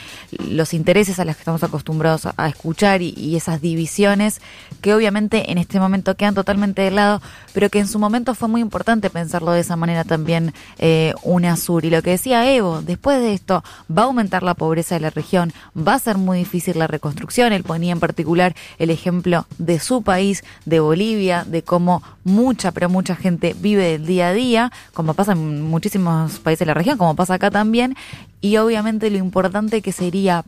los 0.51 0.75
intereses 0.75 1.19
a 1.19 1.25
los 1.25 1.37
que 1.37 1.41
estamos 1.41 1.63
acostumbrados 1.63 2.27
a, 2.27 2.49
escuchar 2.49 3.01
y, 3.01 3.15
y 3.17 3.37
esas 3.37 3.63
divisiones 3.63 4.41
que 4.83 4.95
obviamente 4.95 5.51
en 5.51 5.59
este 5.59 5.81
momento 5.81 6.06
quedan 6.15 6.35
totalmente 6.35 6.83
de 6.83 6.91
lado, 6.91 7.21
pero 7.53 7.71
que 7.71 7.79
en 7.79 7.89
su 7.89 7.99
momento 7.99 8.35
fue 8.35 8.49
muy 8.49 8.61
importante 8.61 9.11
pensarlo 9.11 9.53
de 9.53 9.61
esa 9.61 9.77
manera 9.77 10.05
también 10.05 10.53
eh, 10.79 11.15
UNASUR. 11.23 11.85
Y 11.85 11.91
lo 11.91 12.03
que 12.03 12.11
decía 12.11 12.51
Evo, 12.51 12.83
después 12.83 13.21
de 13.21 13.33
esto 13.33 13.65
va 13.91 14.03
a 14.03 14.05
aumentar 14.07 14.43
la 14.43 14.55
pobreza 14.55 14.95
de 14.95 15.01
la 15.01 15.11
región, 15.11 15.53
va 15.77 15.95
a 15.95 15.99
ser 15.99 16.19
muy 16.19 16.39
difícil 16.39 16.79
la 16.79 16.87
reconstrucción. 16.87 17.53
Él 17.53 17.65
ponía 17.65 17.93
en 17.93 18.01
particular 18.01 18.55
el 18.79 18.91
ejemplo 18.91 19.47
de 19.59 19.81
su 19.81 20.03
país, 20.03 20.45
de 20.65 20.81
Bolivia, 20.81 21.45
de 21.45 21.63
cómo 21.63 22.03
mucha, 22.25 22.73
pero 22.73 22.89
mucha 22.89 23.17
gente 23.17 23.55
vive 23.59 23.93
del 23.93 24.07
día 24.07 24.29
a 24.29 24.33
día, 24.33 24.73
como 24.93 25.15
pasa 25.15 25.33
en 25.33 25.63
muchísimos 25.63 26.39
países 26.39 26.61
de 26.61 26.67
la 26.67 26.75
región, 26.75 26.99
como 26.99 27.17
pasa 27.17 27.35
acá 27.35 27.51
también. 27.51 27.97
Y 28.41 28.59
obviamente 28.59 29.11
lo 29.11 29.19
importante 29.19 29.83
que 29.83 29.93
sería 29.93 30.45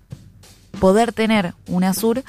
poder 0.78 1.12
tener 1.12 1.54
UNASUR 1.66 2.22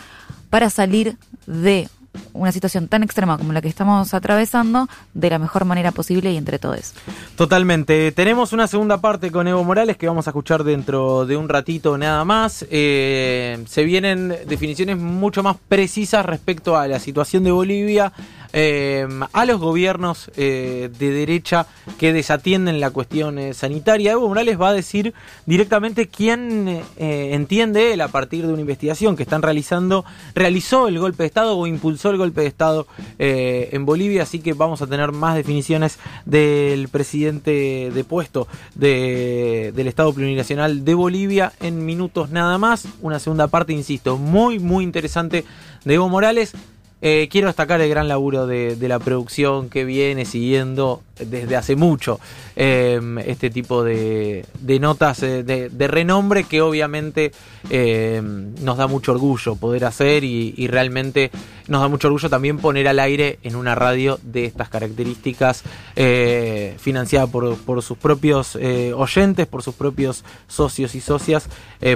para 0.49 0.69
salir 0.69 1.17
de 1.45 1.89
una 2.33 2.51
situación 2.51 2.87
tan 2.87 3.03
extrema 3.03 3.37
como 3.37 3.53
la 3.53 3.61
que 3.61 3.67
estamos 3.67 4.13
atravesando 4.13 4.87
de 5.13 5.29
la 5.29 5.39
mejor 5.39 5.65
manera 5.65 5.91
posible 5.91 6.31
y 6.31 6.37
entre 6.37 6.59
todos. 6.59 6.93
Totalmente. 7.35 8.11
Tenemos 8.11 8.53
una 8.53 8.67
segunda 8.67 8.99
parte 8.99 9.31
con 9.31 9.47
Evo 9.47 9.63
Morales 9.63 9.97
que 9.97 10.07
vamos 10.07 10.27
a 10.27 10.31
escuchar 10.31 10.63
dentro 10.63 11.25
de 11.25 11.37
un 11.37 11.49
ratito 11.49 11.97
nada 11.97 12.23
más. 12.25 12.65
Eh, 12.69 13.63
se 13.67 13.83
vienen 13.83 14.35
definiciones 14.47 14.97
mucho 14.97 15.43
más 15.43 15.57
precisas 15.67 16.25
respecto 16.25 16.77
a 16.77 16.87
la 16.87 16.99
situación 16.99 17.43
de 17.43 17.51
Bolivia 17.51 18.11
eh, 18.51 19.07
a 19.31 19.45
los 19.45 19.59
gobiernos 19.59 20.31
eh, 20.35 20.89
de 20.97 21.11
derecha 21.11 21.67
que 21.99 22.13
desatienden 22.13 22.79
la 22.79 22.89
cuestión 22.89 23.37
eh, 23.37 23.53
sanitaria. 23.53 24.13
Evo 24.13 24.27
Morales 24.27 24.59
va 24.59 24.69
a 24.69 24.73
decir 24.73 25.13
directamente 25.45 26.07
quién 26.07 26.83
entiende 26.97 27.93
él 27.93 28.01
a 28.01 28.07
partir 28.07 28.45
de 28.45 28.53
una 28.53 28.61
investigación 28.61 29.15
que 29.15 29.23
están 29.23 29.41
realizando, 29.41 30.05
realizó 30.35 30.87
el 30.87 30.99
golpe 30.99 31.23
de 31.23 31.27
Estado 31.27 31.57
o 31.57 31.67
impulsó 31.67 32.09
el 32.09 32.17
golpe 32.17 32.41
de 32.41 32.47
Estado 32.47 32.87
en 33.17 33.85
Bolivia, 33.85 34.23
así 34.23 34.39
que 34.39 34.53
vamos 34.53 34.81
a 34.81 34.87
tener 34.87 35.11
más 35.11 35.35
definiciones 35.35 35.99
del 36.25 36.87
presidente 36.89 37.91
de 37.93 38.03
puesto 38.03 38.47
del 38.75 39.87
Estado 39.87 40.13
Plurinacional 40.13 40.85
de 40.85 40.93
Bolivia 40.93 41.53
en 41.59 41.85
minutos 41.85 42.29
nada 42.29 42.57
más. 42.57 42.87
Una 43.01 43.19
segunda 43.19 43.47
parte, 43.47 43.73
insisto, 43.73 44.17
muy, 44.17 44.59
muy 44.59 44.83
interesante 44.83 45.45
de 45.85 45.93
Evo 45.93 46.09
Morales. 46.09 46.53
Eh, 47.01 47.29
quiero 47.31 47.47
destacar 47.47 47.79
el 47.79 47.89
gran 47.89 48.07
laburo 48.09 48.45
de, 48.45 48.75
la 48.81 48.99
producción 48.99 49.69
que 49.69 49.85
viene 49.85 50.25
siguiendo 50.25 51.01
desde 51.19 51.55
hace 51.55 51.75
mucho 51.75 52.19
em, 52.55 53.17
este 53.19 53.49
tipo 53.49 53.83
de, 53.83 54.45
notas 54.79 55.23
eh, 55.23 55.43
de, 55.43 55.87
renombre 55.87 56.43
que 56.43 56.61
obviamente 56.61 57.31
em, 57.69 58.53
nos 58.61 58.77
da 58.77 58.87
mucho 58.87 59.11
orgullo 59.11 59.55
poder 59.55 59.85
hacer 59.85 60.23
y, 60.23 60.67
realmente 60.67 61.31
nos 61.67 61.81
da 61.81 61.87
mucho 61.87 62.07
orgullo 62.07 62.29
también 62.29 62.57
poner 62.57 62.87
al 62.87 62.99
aire 62.99 63.39
en 63.43 63.55
una 63.55 63.75
radio 63.75 64.19
de 64.21 64.45
estas 64.45 64.69
características 64.69 65.63
eh, 65.95 66.75
financiada 66.79 67.27
por, 67.27 67.81
sus 67.81 67.97
propios 67.97 68.55
eh, 68.59 68.93
oyentes, 68.95 69.47
por 69.47 69.63
sus 69.63 69.75
propios 69.75 70.23
socios 70.47 70.95
y 70.95 71.01
socias. 71.01 71.49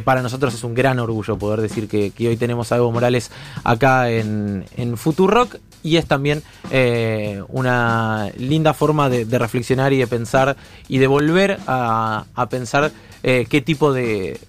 para 0.04 0.22
nosotros 0.22 0.54
es 0.54 0.64
un 0.64 0.74
gran 0.74 1.00
orgullo 1.00 1.38
poder 1.38 1.62
decir 1.62 1.88
que, 1.88 2.12
hoy 2.28 2.38
tenemos 2.38 2.72
a 2.72 2.78
Evo 2.78 2.92
Morales 2.92 3.32
acá 3.64 4.10
en, 4.10 4.66
en 4.76 4.98
Futurock 4.98 5.58
y 5.84 5.98
es 5.98 6.06
también 6.06 6.42
una 7.50 8.30
linda 8.38 8.74
forma 8.74 9.10
de, 9.10 9.38
reflexionar 9.38 9.94
y 9.94 9.98
de 9.98 10.08
pensar 10.08 10.56
y 10.88 10.98
de 10.98 11.08
volver 11.08 11.60
a, 11.68 12.26
pensar 12.50 12.92
eh, 13.24 13.48
qué 13.50 13.62
tipo 13.62 13.94
de, 13.94 14.40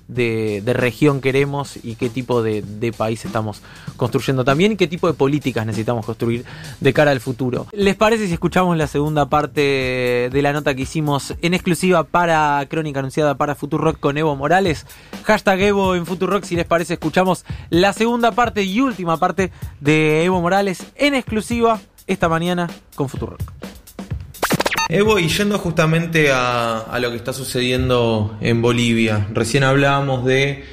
región 0.66 1.20
queremos 1.20 1.78
y 1.82 1.94
qué 1.94 2.10
tipo 2.10 2.42
de, 2.42 2.92
país 2.96 3.24
estamos 3.24 3.62
construyendo 3.96 4.44
también 4.44 4.72
y 4.72 4.76
qué 4.76 4.86
tipo 4.86 5.06
de 5.06 5.14
políticas 5.14 5.64
necesitamos 5.64 6.04
construir 6.04 6.44
de 6.80 6.92
cara 6.92 7.12
al 7.12 7.20
futuro. 7.20 7.66
¿Les 7.72 7.96
parece 7.96 8.26
si 8.26 8.32
escuchamos 8.32 8.76
la 8.76 8.86
segunda 8.86 9.28
parte 9.28 10.30
de 10.32 10.42
la 10.42 10.52
nota 10.52 10.74
que 10.74 10.82
hicimos 10.82 11.34
en 11.40 11.54
exclusiva 11.54 12.04
para 12.04 12.66
Crónica 12.68 12.98
Anunciada 12.98 13.36
para 13.36 13.54
Futurock 13.54 13.98
con 14.00 14.18
Evo 14.18 14.36
Morales? 14.36 14.86
Hashtag 15.24 15.60
Evo 15.60 15.94
en 15.94 16.04
Futurock, 16.04 16.44
si 16.44 16.56
les 16.56 16.66
parece, 16.66 16.94
escuchamos 16.94 17.44
la 17.70 17.92
segunda 17.92 18.32
parte 18.32 18.64
y 18.64 18.80
última 18.80 19.16
parte 19.18 19.52
de 19.80 20.24
Evo 20.24 20.40
Morales 20.40 20.84
en 20.96 21.14
exclusiva 21.14 21.80
esta 22.06 22.28
mañana 22.28 22.68
con 22.96 23.08
Futurock. 23.08 23.40
Evo, 24.88 25.18
y 25.18 25.28
yendo 25.28 25.58
justamente 25.58 26.30
a, 26.30 26.98
lo 27.00 27.10
que 27.10 27.16
está 27.16 27.32
sucediendo 27.32 28.36
en 28.42 28.60
Bolivia, 28.60 29.26
recién 29.32 29.64
hablábamos 29.64 30.26
de 30.26 30.64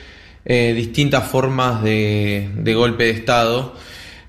eh, 0.44 0.74
distintas 0.76 1.30
formas 1.30 1.82
de, 1.82 2.74
golpe 2.76 3.06
de 3.06 3.12
Estado. 3.12 3.74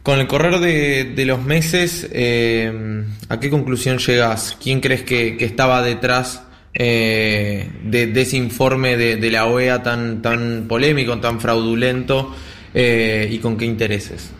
Con 0.05 0.21
el 0.21 0.29
correr 0.29 0.61
de, 0.61 1.25
los 1.27 1.43
meses, 1.43 2.09
eh, 2.13 3.05
¿a 3.29 3.41
qué 3.41 3.51
conclusión 3.51 3.99
llegas? 3.99 4.57
¿Quién 4.63 4.81
crees 4.81 5.03
que, 5.03 5.37
estaba 5.41 5.83
detrás 5.83 6.45
eh, 6.75 7.69
de, 7.83 8.21
ese 8.21 8.37
informe 8.37 8.97
de, 8.97 9.31
la 9.33 9.47
OEA 9.47 9.83
tan, 9.83 10.23
tan 10.23 10.67
polémico, 10.69 11.19
tan 11.19 11.41
fraudulento 11.41 12.35
y 12.73 13.39
con 13.39 13.57
qué 13.57 13.65
intereses? 13.65 14.31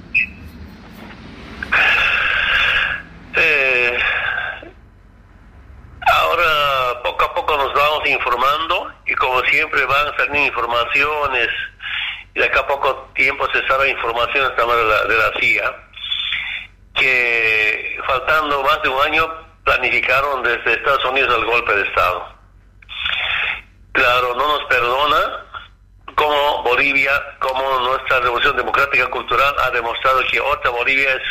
informando 8.13 8.93
y 9.07 9.15
como 9.15 9.41
siempre 9.43 9.85
van 9.87 10.07
saliendo 10.17 10.32
informaciones 10.43 11.49
y 12.35 12.39
de 12.39 12.45
acá 12.45 12.61
a 12.61 12.67
poco 12.67 13.11
tiempo 13.15 13.47
se 13.53 13.67
sabe 13.67 13.91
informaciones 13.91 14.55
también 14.57 14.79
de 14.79 14.85
la, 14.85 15.05
de 15.05 15.17
la 15.17 15.41
CIA 15.41 15.75
que 16.95 17.99
faltando 18.07 18.63
más 18.63 18.83
de 18.83 18.89
un 18.89 19.03
año 19.03 19.29
planificaron 19.65 20.43
desde 20.43 20.75
Estados 20.75 21.05
Unidos 21.07 21.35
el 21.39 21.45
golpe 21.45 21.75
de 21.75 21.83
Estado. 21.83 22.29
Claro, 23.93 24.35
no 24.35 24.59
nos 24.59 24.65
perdona 24.65 25.47
como 26.15 26.63
Bolivia, 26.63 27.13
como 27.39 27.81
nuestra 27.81 28.21
revolución 28.21 28.57
democrática 28.57 29.07
cultural 29.09 29.55
ha 29.61 29.71
demostrado 29.71 30.23
que 30.31 30.41
otra 30.41 30.71
Bolivia 30.71 31.15
es 31.15 31.23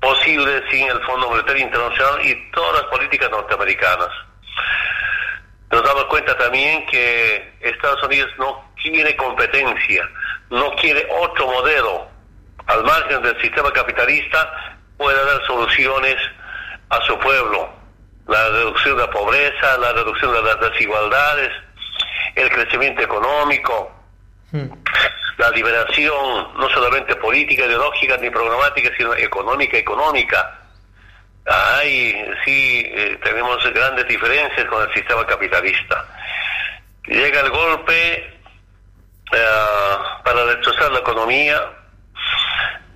posible 0.00 0.62
sin 0.70 0.88
el 0.88 1.00
Fondo 1.04 1.30
Monetario 1.30 1.62
Internacional 1.62 2.26
y 2.26 2.50
todas 2.50 2.82
las 2.82 2.90
políticas 2.90 3.30
norteamericanas. 3.30 4.08
Nos 5.72 5.82
damos 5.84 6.04
cuenta 6.04 6.36
también 6.36 6.84
que 6.84 7.54
Estados 7.62 8.02
Unidos 8.02 8.30
no 8.36 8.62
quiere 8.82 9.16
competencia, 9.16 10.06
no 10.50 10.70
quiere 10.76 11.08
otro 11.18 11.46
modelo 11.46 12.08
al 12.66 12.84
margen 12.84 13.22
del 13.22 13.40
sistema 13.40 13.72
capitalista 13.72 14.76
pueda 14.98 15.24
dar 15.24 15.42
soluciones 15.46 16.16
a 16.90 17.00
su 17.06 17.18
pueblo. 17.18 17.70
La 18.26 18.50
reducción 18.50 18.98
de 18.98 19.06
la 19.06 19.10
pobreza, 19.10 19.78
la 19.78 19.94
reducción 19.94 20.34
de 20.34 20.42
las 20.42 20.60
desigualdades, 20.60 21.50
el 22.34 22.50
crecimiento 22.50 23.00
económico, 23.00 23.90
hmm. 24.52 24.66
la 25.38 25.50
liberación 25.52 26.52
no 26.54 26.68
solamente 26.68 27.16
política, 27.16 27.64
ideológica 27.64 28.18
ni 28.18 28.28
programática, 28.28 28.90
sino 28.98 29.14
económica, 29.14 29.78
económica 29.78 30.61
Ahí 31.46 32.14
sí 32.44 32.84
eh, 32.86 33.18
tenemos 33.22 33.64
grandes 33.72 34.06
diferencias 34.06 34.64
con 34.66 34.88
el 34.88 34.94
sistema 34.94 35.26
capitalista. 35.26 36.04
Llega 37.06 37.40
el 37.40 37.50
golpe 37.50 38.32
eh, 39.32 39.96
para 40.24 40.44
destrozar 40.44 40.92
la 40.92 41.00
economía, 41.00 41.60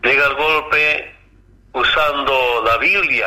llega 0.02 0.26
el 0.26 0.34
golpe 0.34 1.14
usando 1.72 2.62
la 2.64 2.76
Biblia, 2.78 3.26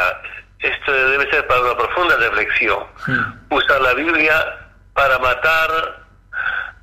esto 0.60 0.92
debe 0.92 1.30
ser 1.30 1.46
para 1.48 1.62
una 1.62 1.78
profunda 1.78 2.16
reflexión, 2.18 2.84
usa 3.50 3.80
la 3.80 3.94
Biblia 3.94 4.70
para 4.94 5.20
matar, 5.20 6.06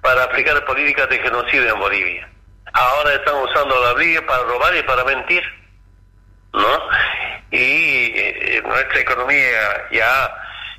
para 0.03 0.25
aplicar 0.25 0.65
políticas 0.65 1.09
de 1.09 1.19
genocidio 1.19 1.73
en 1.73 1.81
Bolivia. 1.81 2.29
Ahora 2.73 3.15
están 3.15 3.37
usando 3.37 3.83
la 3.83 3.95
Biblia 3.95 4.25
para 4.27 4.43
robar 4.43 4.77
y 4.77 4.83
para 4.83 5.05
mentir, 5.05 5.43
¿no? 6.57 6.89
y 7.51 8.13
eh, 8.15 8.63
nuestra 8.65 9.01
economía 9.01 9.89
ya 9.91 10.35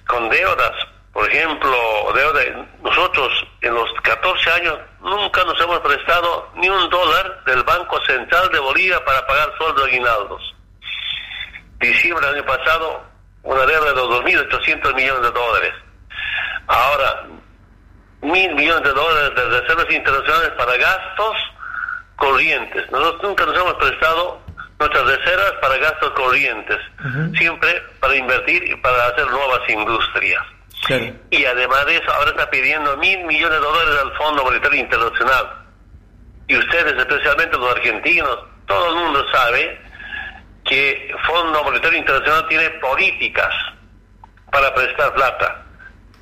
con 0.08 0.30
deudas, 0.30 0.72
por 1.14 1.28
ejemplo, 1.30 1.76
deuda, 2.14 2.68
nosotros 2.82 3.32
en 3.62 3.74
los 3.74 3.90
14 4.04 4.52
años 4.52 4.78
nunca 5.02 5.44
nos 5.46 5.60
hemos 5.62 5.80
prestado 5.80 6.50
ni 6.56 6.70
un 6.70 6.90
dólar 6.90 7.44
del 7.46 7.64
Banco 7.64 8.04
Central 8.06 8.50
de 8.52 8.60
Bolivia 8.60 9.04
para 9.06 9.26
pagar 9.26 9.54
sueldos 9.58 9.86
aguinaldos. 9.86 10.56
Diciembre 11.80 12.26
del 12.28 12.36
año 12.36 12.46
pasado, 12.46 13.04
una 13.44 13.66
deuda 13.66 13.94
de 13.94 14.02
2.800 14.02 14.96
millones 14.96 15.22
de 15.22 15.32
dólares. 15.32 15.74
Ahora, 16.68 17.28
mil 18.22 18.56
millones 18.56 18.84
de 18.84 18.94
dólares 18.94 19.36
de 19.36 19.62
reservas 19.62 19.92
internacionales 19.92 20.52
para 20.58 20.78
gastos 20.78 21.38
corrientes. 22.18 22.92
Nosotros 22.92 23.24
nunca 23.24 23.46
nos 23.46 23.58
hemos 23.58 23.74
prestado 23.76 24.47
nuestras 24.80 25.06
reservas 25.06 25.54
para 25.62 25.78
gastos 25.78 26.12
corrientes, 26.12 26.78
siempre 27.38 27.82
para 28.00 28.16
invertir 28.16 28.64
y 28.64 28.76
para 28.76 29.08
hacer 29.08 29.26
nuevas 29.28 29.68
industrias. 29.70 30.44
Y 31.32 31.46
además 31.46 31.86
de 31.88 31.98
eso, 31.98 32.14
ahora 32.14 32.32
está 32.32 32.50
pidiendo 32.50 32.96
mil 32.98 33.26
millones 33.26 33.60
de 33.60 33.66
dólares 33.66 33.96
al 34.04 34.12
Fondo 34.18 34.44
Monetario 34.44 34.80
Internacional. 34.80 35.66
Y 36.48 36.58
ustedes, 36.58 36.94
especialmente 36.98 37.58
los 37.58 37.76
argentinos, 37.76 38.38
todo 38.68 38.90
el 38.90 38.96
mundo 38.96 39.26
sabe 39.32 39.82
que 40.64 41.14
Fondo 41.26 41.64
Monetario 41.64 41.98
Internacional 41.98 42.48
tiene 42.48 42.70
políticas 42.72 43.54
para 44.52 44.74
prestar 44.74 45.14
plata, 45.14 45.64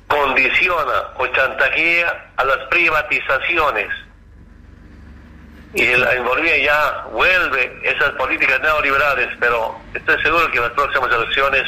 condiciona 0.08 1.08
o 1.16 1.26
chantajea 1.28 2.32
a 2.36 2.44
las 2.44 2.58
privatizaciones 2.68 3.88
y 5.74 5.84
en 5.84 6.24
Bolivia 6.24 6.56
ya 6.58 7.06
vuelve 7.12 7.80
esas 7.82 8.10
políticas 8.12 8.60
neoliberales, 8.60 9.28
pero 9.38 9.78
estoy 9.94 10.22
seguro 10.22 10.50
que 10.50 10.56
en 10.56 10.62
las 10.62 10.72
próximas 10.72 11.12
elecciones 11.12 11.64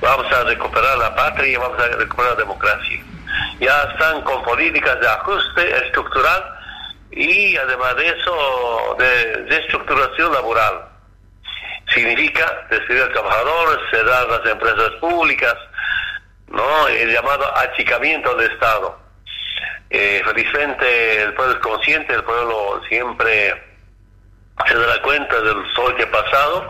vamos 0.00 0.30
a 0.32 0.44
recuperar 0.44 0.98
la 0.98 1.14
patria 1.14 1.46
y 1.48 1.56
vamos 1.56 1.78
a 1.80 1.86
recuperar 1.96 2.32
la 2.32 2.38
democracia. 2.38 3.02
Ya 3.60 3.82
están 3.84 4.22
con 4.22 4.42
políticas 4.42 5.00
de 5.00 5.08
ajuste 5.08 5.86
estructural 5.86 6.44
y 7.12 7.56
además 7.56 7.96
de 7.96 8.08
eso 8.08 8.96
de 8.98 9.46
reestructuración 9.48 10.32
laboral. 10.32 10.86
Significa 11.94 12.66
despedir 12.70 13.02
al 13.02 13.12
trabajador, 13.12 13.80
cerrar 13.90 14.28
las 14.28 14.46
empresas 14.46 14.90
públicas, 15.00 15.54
no 16.48 16.88
el 16.88 17.12
llamado 17.12 17.56
achicamiento 17.56 18.34
del 18.34 18.52
Estado. 18.52 18.99
Eh, 19.90 20.22
felizmente 20.24 21.22
el 21.22 21.34
pueblo 21.34 21.54
es 21.54 21.60
consciente, 21.60 22.14
el 22.14 22.22
pueblo 22.22 22.80
siempre 22.88 23.60
se 24.66 24.74
da 24.74 25.02
cuenta 25.02 25.40
del 25.40 25.64
sol 25.74 25.96
que 25.96 26.04
ha 26.04 26.10
pasado 26.12 26.68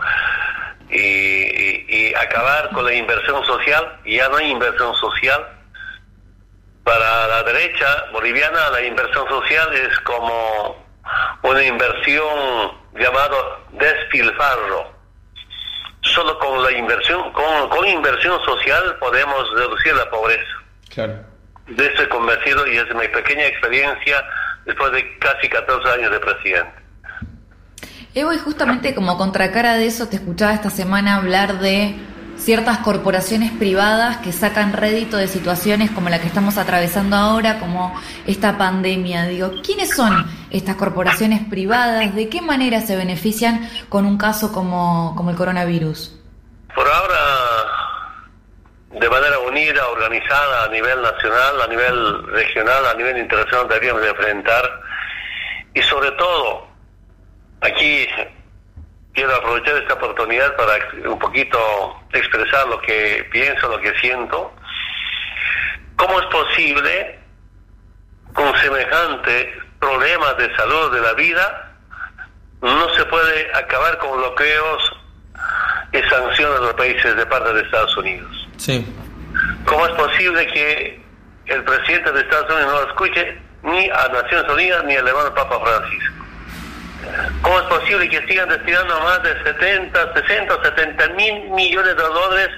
y, 0.89 2.13
acabar 2.15 2.69
con 2.71 2.85
la 2.85 2.93
inversión 2.93 3.45
social. 3.45 3.99
Ya 4.05 4.27
no 4.29 4.37
hay 4.37 4.49
inversión 4.49 4.93
social. 4.95 5.47
Para 6.83 7.27
la 7.27 7.43
derecha 7.43 8.05
boliviana 8.11 8.71
la 8.71 8.81
inversión 8.81 9.27
social 9.29 9.71
es 9.73 9.99
como 9.99 10.83
una 11.43 11.63
inversión 11.63 12.71
llamado 12.95 13.65
despilfarro. 13.73 14.91
Solo 16.01 16.39
con 16.39 16.63
la 16.63 16.71
inversión, 16.71 17.31
con, 17.31 17.69
con 17.69 17.87
inversión 17.87 18.43
social 18.43 18.97
podemos 18.99 19.47
reducir 19.53 19.93
la 19.95 20.09
pobreza. 20.09 20.51
Claro 20.89 21.30
de 21.75 21.85
estoy 21.87 22.07
convencido 22.07 22.67
y 22.67 22.77
es 22.77 22.85
mi 22.95 23.07
pequeña 23.07 23.45
experiencia 23.45 24.23
después 24.65 24.91
de 24.91 25.17
casi 25.19 25.49
14 25.49 25.89
años 25.89 26.11
de 26.11 26.19
presidente. 26.19 26.81
Evo, 28.13 28.33
y 28.33 28.37
justamente 28.37 28.93
como 28.93 29.17
contracara 29.17 29.75
de 29.75 29.87
eso, 29.87 30.07
te 30.09 30.17
escuchaba 30.17 30.53
esta 30.53 30.69
semana 30.69 31.15
hablar 31.15 31.59
de 31.59 31.95
ciertas 32.37 32.79
corporaciones 32.79 33.51
privadas 33.51 34.17
que 34.17 34.33
sacan 34.33 34.73
rédito 34.73 35.15
de 35.17 35.27
situaciones 35.27 35.91
como 35.91 36.09
la 36.09 36.19
que 36.19 36.27
estamos 36.27 36.57
atravesando 36.57 37.15
ahora, 37.15 37.59
como 37.59 37.93
esta 38.25 38.57
pandemia. 38.57 39.27
Digo, 39.27 39.51
¿quiénes 39.63 39.95
son 39.95 40.25
estas 40.49 40.75
corporaciones 40.75 41.41
privadas? 41.47 42.13
¿De 42.15 42.27
qué 42.29 42.41
manera 42.41 42.81
se 42.81 42.95
benefician 42.95 43.69
con 43.89 44.05
un 44.05 44.17
caso 44.17 44.51
como, 44.51 45.13
como 45.15 45.29
el 45.29 45.35
coronavirus? 45.35 46.17
Por 46.75 46.87
ahora 46.87 47.17
de 48.91 49.09
manera 49.09 49.39
unida, 49.39 49.87
organizada 49.87 50.65
a 50.65 50.67
nivel 50.69 51.01
nacional, 51.01 51.61
a 51.61 51.67
nivel 51.67 52.27
regional, 52.27 52.85
a 52.85 52.93
nivel 52.93 53.17
internacional 53.17 53.67
deberíamos 53.67 54.05
enfrentar. 54.05 54.81
Y 55.73 55.81
sobre 55.83 56.11
todo, 56.11 56.67
aquí 57.61 58.07
quiero 59.13 59.35
aprovechar 59.35 59.77
esta 59.77 59.93
oportunidad 59.93 60.55
para 60.55 60.73
un 61.09 61.19
poquito 61.19 61.57
expresar 62.11 62.67
lo 62.67 62.81
que 62.81 63.27
pienso, 63.31 63.69
lo 63.69 63.79
que 63.79 63.97
siento. 63.99 64.53
¿Cómo 65.95 66.19
es 66.19 66.25
posible 66.27 67.19
con 68.33 68.55
semejante 68.59 69.61
problemas 69.79 70.37
de 70.37 70.55
salud 70.55 70.93
de 70.93 71.01
la 71.01 71.13
vida, 71.13 71.73
no 72.61 72.89
se 72.93 73.03
puede 73.05 73.51
acabar 73.55 73.97
con 73.97 74.17
bloqueos 74.17 74.91
y 75.91 76.01
sanciones 76.03 76.59
a 76.59 76.61
los 76.61 76.73
países 76.75 77.15
de 77.15 77.25
parte 77.25 77.51
de 77.53 77.61
Estados 77.61 77.97
Unidos. 77.97 78.40
Sí. 78.61 78.85
¿Cómo 79.65 79.87
es 79.87 79.91
posible 79.93 80.45
que 80.45 81.03
el 81.47 81.63
presidente 81.63 82.11
de 82.11 82.19
Estados 82.19 82.53
Unidos 82.53 82.71
no 82.71 82.89
escuche 82.89 83.41
ni 83.63 83.89
a 83.89 84.07
Naciones 84.09 84.51
Unidas 84.53 84.83
ni 84.83 84.95
al 84.95 85.07
hermano 85.07 85.33
Papa 85.33 85.59
Francisco? 85.65 86.25
¿Cómo 87.41 87.59
es 87.59 87.65
posible 87.65 88.07
que 88.07 88.27
sigan 88.27 88.47
destinando 88.49 88.99
más 88.99 89.23
de 89.23 89.33
70, 89.45 90.13
60, 90.13 90.63
70 90.63 91.09
mil 91.09 91.49
millones 91.49 91.95
de 91.97 92.03
dólares 92.03 92.49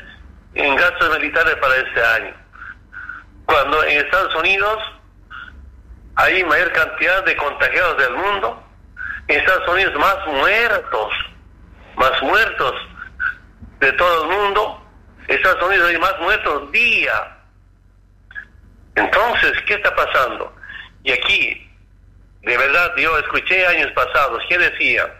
en 0.55 0.75
gastos 0.75 1.17
militares 1.17 1.55
para 1.61 1.75
este 1.77 2.03
año? 2.03 2.33
Cuando 3.45 3.81
en 3.85 3.99
Estados 3.99 4.35
Unidos 4.35 4.79
hay 6.15 6.43
mayor 6.43 6.69
cantidad 6.73 7.23
de 7.23 7.37
contagiados 7.37 7.97
del 7.97 8.13
mundo, 8.13 8.61
en 9.29 9.39
Estados 9.39 9.69
Unidos 9.69 9.95
más 9.97 10.17
muertos, 10.27 11.13
más 11.95 12.21
muertos 12.21 12.73
de 13.79 13.93
todo 13.93 14.23
el 14.23 14.37
mundo, 14.37 14.82
Estados 15.27 15.63
Unidos 15.63 15.89
hay 15.89 15.97
más 15.97 16.19
muertos 16.19 16.71
día. 16.71 17.37
Entonces, 18.95 19.53
¿qué 19.65 19.75
está 19.75 19.95
pasando? 19.95 20.55
Y 21.03 21.11
aquí, 21.11 21.71
de 22.41 22.57
verdad, 22.57 22.93
yo 22.97 23.17
escuché 23.17 23.65
años 23.67 23.91
pasados 23.91 24.43
que 24.47 24.57
decía, 24.57 25.13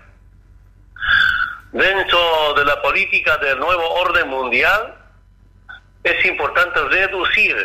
dentro 1.72 2.54
de 2.56 2.66
la 2.66 2.82
política 2.82 3.38
del 3.38 3.60
nuevo 3.60 3.90
orden 3.96 4.28
mundial, 4.28 4.96
es 6.04 6.26
importante 6.26 6.80
reducir 6.90 7.56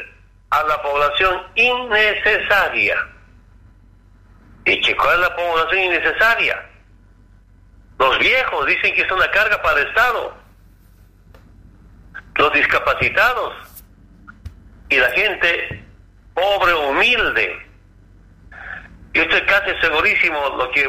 a 0.51 0.63
la 0.65 0.83
población 0.83 1.43
innecesaria. 1.55 2.97
¿Y 4.65 4.81
que 4.81 4.97
cuál 4.97 5.15
es 5.15 5.21
la 5.21 5.37
población 5.37 5.81
innecesaria? 5.81 6.69
Los 7.99 8.19
viejos 8.19 8.67
dicen 8.67 8.95
que 8.95 9.03
es 9.03 9.11
una 9.11 9.31
carga 9.31 9.61
para 9.61 9.81
el 9.81 9.89
Estado. 9.89 10.35
Los 12.39 12.53
discapacitados. 12.53 13.55
Y 14.89 14.97
la 14.97 15.11
gente 15.11 15.85
pobre, 16.35 16.73
humilde. 16.73 17.67
Yo 19.13 19.23
estoy 19.23 19.43
casi 19.43 19.75
segurísimo 19.81 20.57
lo 20.57 20.71
que 20.71 20.89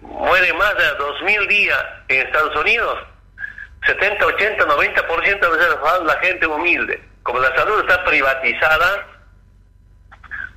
muere 0.00 0.52
más 0.54 0.74
de 0.76 0.84
2.000 0.98 1.48
días 1.48 1.84
en 2.08 2.26
Estados 2.26 2.56
Unidos. 2.56 2.98
70, 3.86 4.24
80, 4.24 4.66
90% 4.66 5.40
de 5.40 5.48
veces 5.48 5.76
la 6.04 6.18
gente 6.20 6.46
humilde. 6.46 7.02
Como 7.22 7.40
la 7.40 7.54
salud 7.56 7.80
está 7.80 8.04
privatizada, 8.04 9.06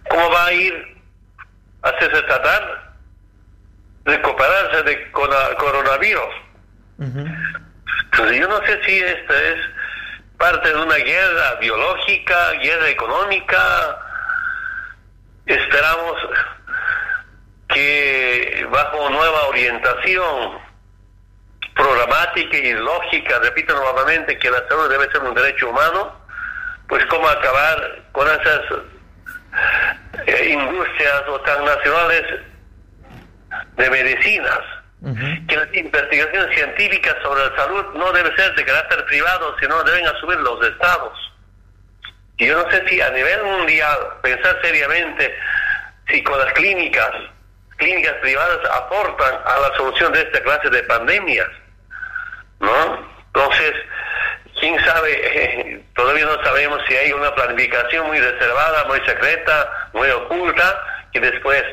¿cómo 0.10 0.30
va 0.30 0.46
a 0.46 0.54
ir 0.54 0.98
a 1.82 1.90
hacerse 1.90 2.22
tratar? 2.24 2.94
Recuperarse 4.06 4.84
de 4.84 5.12
coronavirus. 5.12 6.36
Entonces 7.00 8.40
yo 8.40 8.48
no 8.48 8.66
sé 8.66 8.80
si 8.86 9.00
esta 9.00 9.44
es 9.44 9.58
parte 10.38 10.70
de 10.70 10.82
una 10.82 10.96
guerra 10.96 11.56
biológica, 11.56 12.52
guerra 12.54 12.90
económica. 12.90 14.00
Esperamos 15.46 16.16
que 17.70 18.68
bajo 18.72 19.10
nueva 19.10 19.48
orientación 19.48 20.60
programática 21.76 22.58
y 22.58 22.74
lógica, 22.74 23.40
repito 23.40 23.76
nuevamente 23.76 24.38
que 24.40 24.50
la 24.50 24.68
salud 24.68 24.90
debe 24.90 25.12
ser 25.12 25.22
un 25.22 25.36
derecho 25.36 25.70
humano, 25.70 26.20
pues 26.88 27.06
cómo 27.06 27.28
acabar 27.28 28.02
con 28.12 28.28
esas 28.28 28.62
eh, 30.26 30.50
industrias 30.50 31.24
o 31.30 31.40
transnacionales 31.42 32.24
de 33.78 33.90
medicinas, 33.90 34.60
que 35.04 35.56
las 35.56 35.74
investigaciones 35.76 36.56
científicas 36.56 37.16
sobre 37.22 37.46
la 37.48 37.56
salud 37.56 37.86
no 37.96 38.12
deben 38.12 38.36
ser 38.36 38.56
de 38.56 38.66
carácter 38.66 39.06
privado, 39.06 39.56
sino 39.60 39.84
deben 39.84 40.08
asumir 40.08 40.38
los 40.40 40.66
estados. 40.66 41.14
Y 42.38 42.48
yo 42.48 42.64
no 42.64 42.72
sé 42.72 42.88
si 42.88 43.00
a 43.00 43.10
nivel 43.12 43.44
mundial 43.44 43.98
pensar 44.22 44.60
seriamente 44.62 45.36
si 46.10 46.24
con 46.24 46.40
las 46.40 46.52
clínicas, 46.54 47.12
clínicas 47.78 48.14
privadas 48.22 48.60
aportan 48.72 49.36
a 49.46 49.60
la 49.60 49.76
solución 49.76 50.14
de 50.14 50.22
esta 50.22 50.42
clase 50.42 50.70
de 50.70 50.84
pandemias, 50.84 51.48
¿no? 52.60 53.08
Entonces, 53.28 53.74
quién 54.60 54.84
sabe, 54.84 55.84
todavía 55.96 56.26
no 56.26 56.44
sabemos 56.44 56.82
si 56.88 56.96
hay 56.96 57.12
una 57.12 57.34
planificación 57.36 58.08
muy 58.08 58.20
reservada, 58.20 58.86
muy 58.86 59.00
secreta, 59.02 59.90
muy 59.94 60.10
oculta, 60.10 60.84
que 61.14 61.20
después 61.20 61.64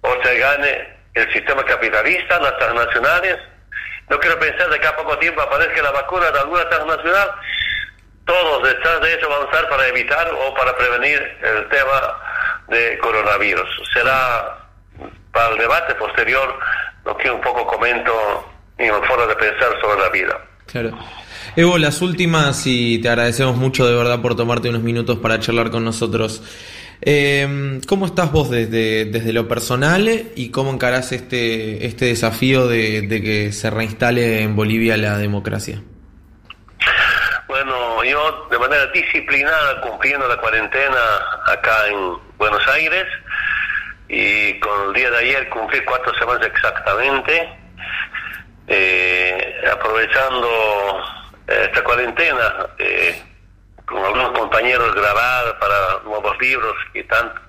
o 0.00 0.22
se 0.22 0.38
gane 0.38 0.95
el 1.16 1.32
sistema 1.32 1.64
capitalista, 1.64 2.38
las 2.40 2.56
transnacionales. 2.58 3.38
No 4.08 4.20
quiero 4.20 4.38
pensar 4.38 4.68
de 4.70 4.78
que 4.78 4.86
a 4.86 4.94
poco 4.94 5.18
tiempo 5.18 5.40
aparezca 5.40 5.82
la 5.82 5.90
vacuna 5.90 6.30
de 6.30 6.38
alguna 6.38 6.68
transnacional. 6.68 7.30
Todos 8.24 8.62
detrás 8.62 9.00
de 9.00 9.14
eso 9.14 9.28
van 9.28 9.42
a 9.42 9.44
usar 9.46 9.68
para 9.68 9.88
evitar 9.88 10.30
o 10.32 10.54
para 10.54 10.76
prevenir 10.76 11.20
el 11.42 11.68
tema 11.68 12.18
de 12.68 12.98
coronavirus. 12.98 13.68
Será 13.94 14.58
para 15.32 15.52
el 15.52 15.58
debate 15.58 15.94
posterior 15.94 16.58
lo 17.04 17.16
que 17.16 17.30
un 17.30 17.40
poco 17.40 17.66
comento 17.66 18.12
en 18.78 18.92
foro 19.04 19.26
de 19.26 19.36
pensar 19.36 19.80
sobre 19.80 20.00
la 20.00 20.08
vida. 20.10 20.38
Claro. 20.66 20.98
Evo, 21.54 21.78
las 21.78 22.02
últimas 22.02 22.66
y 22.66 22.98
te 22.98 23.08
agradecemos 23.08 23.56
mucho 23.56 23.86
de 23.86 23.96
verdad 23.96 24.20
por 24.20 24.36
tomarte 24.36 24.68
unos 24.68 24.82
minutos 24.82 25.18
para 25.18 25.40
charlar 25.40 25.70
con 25.70 25.84
nosotros. 25.84 26.42
Eh, 27.02 27.80
¿Cómo 27.86 28.06
estás 28.06 28.32
vos 28.32 28.50
desde, 28.50 29.04
desde 29.04 29.32
lo 29.32 29.48
personal 29.48 30.08
y 30.34 30.50
cómo 30.50 30.70
encarás 30.70 31.12
este, 31.12 31.86
este 31.86 32.06
desafío 32.06 32.66
de, 32.68 33.06
que 33.08 33.52
se 33.52 33.70
reinstale 33.70 34.42
en 34.42 34.56
Bolivia 34.56 34.96
la 34.96 35.18
democracia? 35.18 35.82
Bueno, 37.48 38.02
yo 38.04 38.48
de 38.50 38.58
manera 38.58 38.86
disciplinada 38.88 39.80
cumpliendo 39.80 40.26
la 40.26 40.36
cuarentena 40.38 40.98
acá 41.46 41.88
en 41.88 42.18
Buenos 42.38 42.66
Aires 42.68 43.06
y 44.08 44.58
con 44.60 44.88
el 44.88 44.94
día 44.94 45.10
de 45.10 45.18
ayer 45.18 45.48
cumplí 45.48 45.80
cuatro 45.84 46.14
semanas 46.18 46.46
exactamente, 46.46 47.48
eh, 48.68 49.54
aprovechando 49.72 50.48
esta 51.46 51.84
cuarentena. 51.84 52.66
Eh, 52.78 53.22
con 53.86 54.04
algunos 54.04 54.30
compañeros 54.32 54.94
grabar 54.94 55.58
para 55.58 56.00
nuevos 56.04 56.36
libros 56.40 56.74
que 56.92 57.04
tanto 57.04 57.40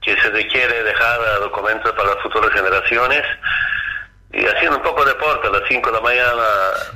que 0.00 0.16
se 0.20 0.30
requiere 0.30 0.82
dejar 0.84 1.20
documentos 1.40 1.92
para 1.92 2.14
las 2.14 2.22
futuras 2.22 2.50
generaciones. 2.52 3.22
Y 4.32 4.46
haciendo 4.46 4.76
un 4.76 4.82
poco 4.82 5.04
de 5.04 5.12
deporte 5.12 5.48
a 5.48 5.50
las 5.50 5.62
5 5.68 5.90
de 5.90 5.96
la 5.96 6.02
mañana 6.02 6.44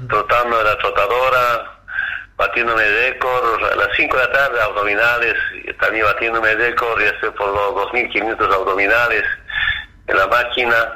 trotando 0.09 0.61
en 0.61 0.67
la 0.67 0.79
trotadora 0.79 1.79
batiéndome 2.37 2.85
récord. 2.85 3.65
A 3.65 3.77
las 3.77 3.89
5 3.97 4.17
de 4.17 4.23
la 4.23 4.33
tarde 4.33 4.61
abdominales 4.61 5.35
también 5.81 6.05
batiéndome 6.05 6.55
récord 6.55 7.01
y 7.01 7.05
estoy 7.05 7.31
por 7.31 7.49
los 7.49 7.91
2.500 7.93 8.55
abdominales 8.55 9.25
en 10.07 10.17
la 10.17 10.27
máquina. 10.27 10.93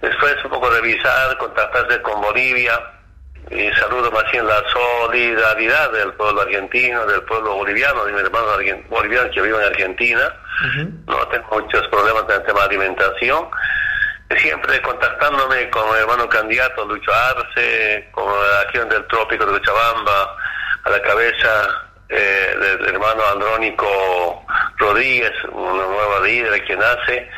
Después 0.00 0.36
un 0.44 0.50
poco 0.50 0.70
revisar 0.70 1.36
contactarse 1.38 2.00
con 2.02 2.20
Bolivia 2.20 2.97
y 3.50 3.70
saludo 3.72 4.10
más 4.10 4.30
bien 4.30 4.46
la 4.46 4.62
solidaridad 4.70 5.92
del 5.92 6.12
pueblo 6.14 6.42
argentino, 6.42 7.06
del 7.06 7.22
pueblo 7.22 7.54
boliviano, 7.54 8.04
de 8.04 8.12
mis 8.12 8.22
hermanos 8.22 8.58
bolivianos 8.88 9.34
que 9.34 9.40
viven 9.40 9.60
en 9.60 9.66
Argentina. 9.68 10.34
No 11.06 11.16
tengo 11.28 11.60
muchos 11.60 11.86
problemas 11.88 12.24
en 12.28 12.34
el 12.34 12.42
tema 12.44 12.60
de 12.60 12.66
alimentación. 12.66 13.48
Siempre 14.36 14.82
contactándome 14.82 15.70
con 15.70 15.88
el 15.96 16.02
hermano 16.02 16.28
candidato 16.28 16.84
Lucho 16.84 17.10
Arce, 17.12 18.08
con 18.12 18.26
la 18.26 18.60
acción 18.60 18.88
del 18.90 19.06
trópico 19.06 19.46
de 19.46 19.52
Cochabamba, 19.52 20.36
a 20.84 20.90
la 20.90 21.00
cabeza 21.00 21.68
eh, 22.10 22.54
del 22.60 22.94
hermano 22.94 23.22
Andrónico 23.32 24.44
Rodríguez, 24.76 25.32
una 25.50 25.86
nueva 25.86 26.20
líder 26.20 26.62
que 26.64 26.76
nace. 26.76 27.30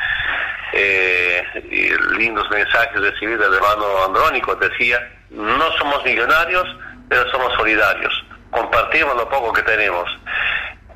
Eh, 0.73 1.43
y 1.69 2.17
lindos 2.17 2.49
mensajes 2.49 2.99
recibidos 2.99 3.45
del 3.45 3.55
hermano 3.55 4.05
Andrónico, 4.05 4.55
decía 4.55 4.99
no 5.31 5.71
somos 5.77 6.03
millonarios, 6.03 6.67
pero 7.09 7.29
somos 7.31 7.53
solidarios. 7.53 8.13
Compartimos 8.51 9.15
lo 9.15 9.27
poco 9.29 9.53
que 9.53 9.61
tenemos. 9.63 10.05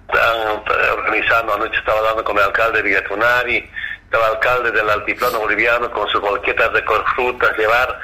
Están 0.07 0.57
eh, 0.57 0.89
organizando, 0.97 1.55
anoche 1.55 1.77
estaba 1.77 1.99
hablando 1.99 2.23
con 2.23 2.37
el 2.37 2.43
alcalde 2.43 2.77
de 2.77 2.89
Villatunari, 2.89 3.69
estaba 4.03 4.27
el 4.27 4.33
alcalde 4.33 4.71
del 4.71 4.89
altiplano 4.89 5.39
boliviano 5.39 5.89
con 5.91 6.07
sus 6.09 6.21
bolquetas 6.21 6.71
de 6.73 6.83
frutas, 7.15 7.57
llevar, 7.57 7.99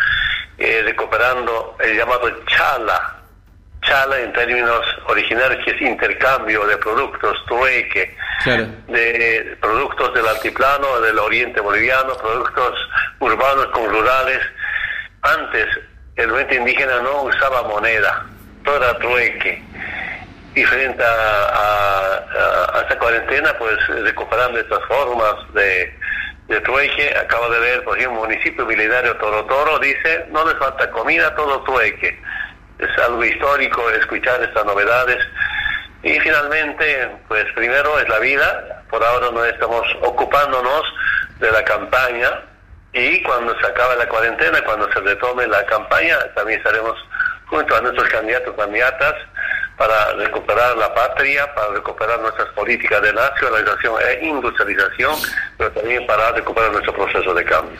eh, 0.57 0.81
recuperando 0.85 1.75
el 1.79 1.97
llamado 1.97 2.29
chala, 2.47 3.17
chala 3.81 4.19
en 4.19 4.33
términos 4.33 4.85
originarios, 5.07 5.63
que 5.65 5.71
es 5.71 5.81
intercambio 5.81 6.65
de 6.65 6.77
productos, 6.77 7.37
trueque, 7.45 8.15
de 8.87 9.57
productos 9.59 10.13
del 10.13 10.27
altiplano, 10.27 11.01
del 11.01 11.19
oriente 11.19 11.59
boliviano, 11.59 12.15
productos 12.15 12.77
urbanos 13.19 13.67
con 13.67 13.89
rurales. 13.89 14.39
Antes 15.23 15.67
el 16.21 16.27
movimiento 16.29 16.55
indígena 16.55 16.99
no 17.01 17.23
usaba 17.23 17.63
moneda, 17.63 18.25
todo 18.63 18.77
era 18.77 18.97
trueque. 18.99 19.61
y 20.53 20.63
frente 20.65 21.03
a, 21.03 22.81
esta 22.81 22.99
cuarentena, 22.99 23.53
pues 23.57 23.77
recuperando 23.87 24.59
estas 24.59 24.83
formas 24.85 25.35
de, 25.53 25.93
trueque, 26.63 27.15
acabo 27.17 27.49
de 27.49 27.59
ver, 27.59 27.83
por 27.83 27.97
ejemplo, 27.97 28.21
municipio 28.21 28.65
militar 28.65 29.05
Toro 29.19 29.45
Toro 29.45 29.79
dice, 29.79 30.25
no 30.31 30.45
les 30.45 30.57
falta 30.57 30.89
comida, 30.91 31.33
todo 31.35 31.63
trueque. 31.63 32.19
Es 32.77 32.97
algo 32.99 33.23
histórico 33.23 33.89
escuchar 33.91 34.43
estas 34.43 34.65
novedades. 34.65 35.25
Y 36.03 36.19
finalmente, 36.19 37.09
pues 37.27 37.45
primero 37.55 37.97
es 37.99 38.09
la 38.09 38.19
vida, 38.19 38.83
por 38.89 39.03
ahora 39.03 39.29
no 39.31 39.45
estamos 39.45 39.83
ocupándonos 40.01 40.83
de 41.39 41.51
la 41.51 41.63
campaña 41.63 42.41
y 42.93 43.21
cuando 43.23 43.57
se 43.59 43.67
acabe 43.67 43.95
la 43.95 44.07
cuarentena, 44.07 44.61
cuando 44.63 44.91
se 44.91 44.99
retome 44.99 45.47
la 45.47 45.65
campaña, 45.65 46.17
también 46.35 46.59
estaremos 46.59 46.95
junto 47.47 47.75
a 47.75 47.81
nuestros 47.81 48.07
candidatos, 48.09 48.55
candidatas, 48.55 49.15
para 49.77 50.13
recuperar 50.13 50.77
la 50.77 50.93
patria, 50.93 51.53
para 51.55 51.73
recuperar 51.73 52.19
nuestras 52.19 52.49
políticas 52.49 53.01
de 53.01 53.13
nacionalización 53.13 53.95
e 54.07 54.25
industrialización, 54.27 55.15
pero 55.57 55.71
también 55.71 56.05
para 56.05 56.31
recuperar 56.33 56.71
nuestro 56.71 56.93
proceso 56.93 57.33
de 57.33 57.43
cambio. 57.45 57.79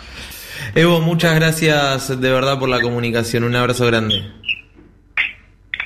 Evo, 0.74 1.00
muchas 1.00 1.36
gracias 1.36 2.20
de 2.20 2.32
verdad 2.32 2.58
por 2.58 2.70
la 2.70 2.82
comunicación. 2.82 3.44
Un 3.44 3.56
abrazo 3.56 3.86
grande. 3.86 4.16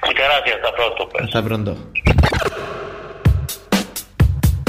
Muchas 0.05 0.25
gracias, 0.25 0.55
hasta 0.55 0.75
pronto. 0.75 1.09
Pues. 1.09 1.23
Hasta 1.23 1.43
pronto. 1.43 1.77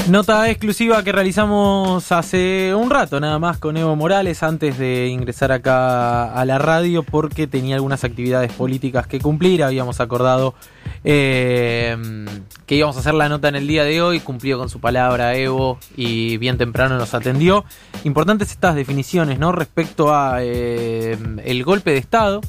Nota 0.09 0.49
exclusiva 0.49 1.03
que 1.03 1.11
realizamos 1.11 2.13
hace 2.13 2.73
un 2.73 2.89
rato 2.89 3.19
nada 3.19 3.39
más 3.39 3.57
con 3.57 3.75
Evo 3.75 3.93
Morales 3.97 4.41
antes 4.41 4.77
de 4.77 5.07
ingresar 5.07 5.51
acá 5.51 6.31
a 6.31 6.45
la 6.45 6.57
radio 6.57 7.03
porque 7.03 7.45
tenía 7.45 7.75
algunas 7.75 8.05
actividades 8.05 8.53
políticas 8.53 9.05
que 9.05 9.19
cumplir. 9.19 9.65
Habíamos 9.65 9.99
acordado 9.99 10.55
eh, 11.03 12.25
que 12.65 12.75
íbamos 12.75 12.95
a 12.95 13.01
hacer 13.01 13.15
la 13.15 13.27
nota 13.27 13.49
en 13.49 13.57
el 13.57 13.67
día 13.67 13.83
de 13.83 14.01
hoy. 14.01 14.21
Cumplió 14.21 14.57
con 14.57 14.69
su 14.69 14.79
palabra 14.79 15.35
Evo 15.35 15.77
y 15.97 16.37
bien 16.37 16.57
temprano 16.57 16.97
nos 16.97 17.13
atendió. 17.13 17.65
Importantes 18.05 18.51
estas 18.51 18.75
definiciones 18.75 19.39
¿no? 19.39 19.51
respecto 19.51 20.15
a 20.15 20.37
eh, 20.41 21.17
el 21.43 21.63
golpe 21.65 21.91
de 21.91 21.97
Estado. 21.97 22.39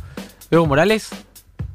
Evo 0.53 0.65
Morales 0.67 1.11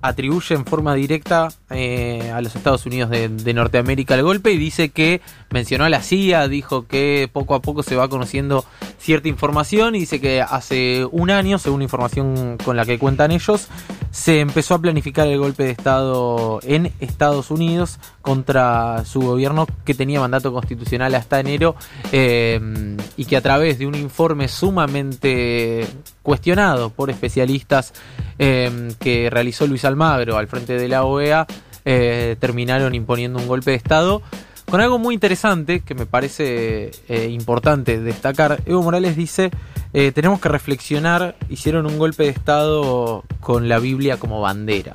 atribuye 0.02 0.56
en 0.56 0.66
forma 0.66 0.96
directa 0.96 1.50
eh, 1.74 2.32
a 2.32 2.42
los 2.42 2.56
Estados 2.56 2.86
Unidos 2.86 3.10
de, 3.10 3.54
Norteamérica 3.54 4.16
el 4.16 4.24
golpe 4.24 4.52
y 4.52 4.58
dice 4.58 4.90
que 4.90 5.22
mencionó 5.50 5.86
a 5.86 5.90
la 5.90 6.02
CIA, 6.02 6.48
dijo 6.48 6.88
que 6.88 7.30
poco 7.32 7.56
a 7.56 7.62
poco 7.62 7.84
se 7.84 7.96
va 7.96 8.08
conociendo 8.08 8.66
cierta 9.00 9.28
información 9.28 9.96
y 9.96 10.00
dice 10.00 10.22
que 10.22 10.42
hace 10.42 11.06
un 11.12 11.30
año, 11.30 11.58
según 11.60 11.82
información 11.82 12.58
con 12.64 12.78
la 12.78 12.86
que 12.86 12.98
cuentan 12.98 13.32
ellos, 13.32 13.68
se 14.12 14.40
empezó 14.40 14.76
a 14.76 14.80
planificar 14.80 15.28
el 15.28 15.40
golpe 15.40 15.64
de 15.64 15.72
Estado 15.72 16.60
en 16.64 16.94
Estados 17.00 17.52
Unidos 17.52 18.00
contra 18.22 19.04
su 19.06 19.22
gobierno 19.22 19.68
que 19.84 19.94
tenía 19.94 20.20
mandato 20.20 20.54
constitucional 20.54 21.14
hasta 21.16 21.40
enero 21.40 21.76
eh, 22.12 22.98
y 23.18 23.26
que 23.26 23.38
a 23.38 23.42
través 23.42 23.80
de 23.80 23.88
un 23.88 23.96
informe 23.96 24.48
sumamente 24.48 25.88
cuestionado 26.22 26.90
por 26.90 27.10
especialistas 27.10 27.94
eh, 28.40 28.90
que 29.00 29.30
realizó 29.30 29.68
Luis 29.68 29.86
Almagro 29.86 30.38
al 30.38 30.48
frente 30.48 30.78
de 30.78 30.88
la 30.88 31.04
OEA, 31.04 31.46
eh, 31.86 32.36
terminaron 32.40 32.96
imponiendo 32.96 33.40
un 33.40 33.48
golpe 33.48 33.72
de 33.72 33.78
Estado 33.78 34.22
con 34.70 34.82
algo 34.82 34.98
muy 34.98 35.14
interesante 35.14 35.82
que 35.82 35.94
me 35.94 36.06
parece 36.06 36.92
eh, 37.08 37.30
importante 37.30 38.00
destacar. 38.00 38.62
Evo 38.66 38.82
Morales 38.82 39.16
dice, 39.16 39.52
eh, 39.94 40.12
tenemos 40.12 40.40
que 40.40 40.50
reflexionar, 40.50 41.36
hicieron 41.50 41.86
un 41.86 42.00
golpe 42.00 42.24
de 42.24 42.30
Estado 42.30 43.24
con 43.40 43.70
la 43.70 43.78
Biblia 43.78 44.18
como 44.18 44.42
bandera. 44.42 44.94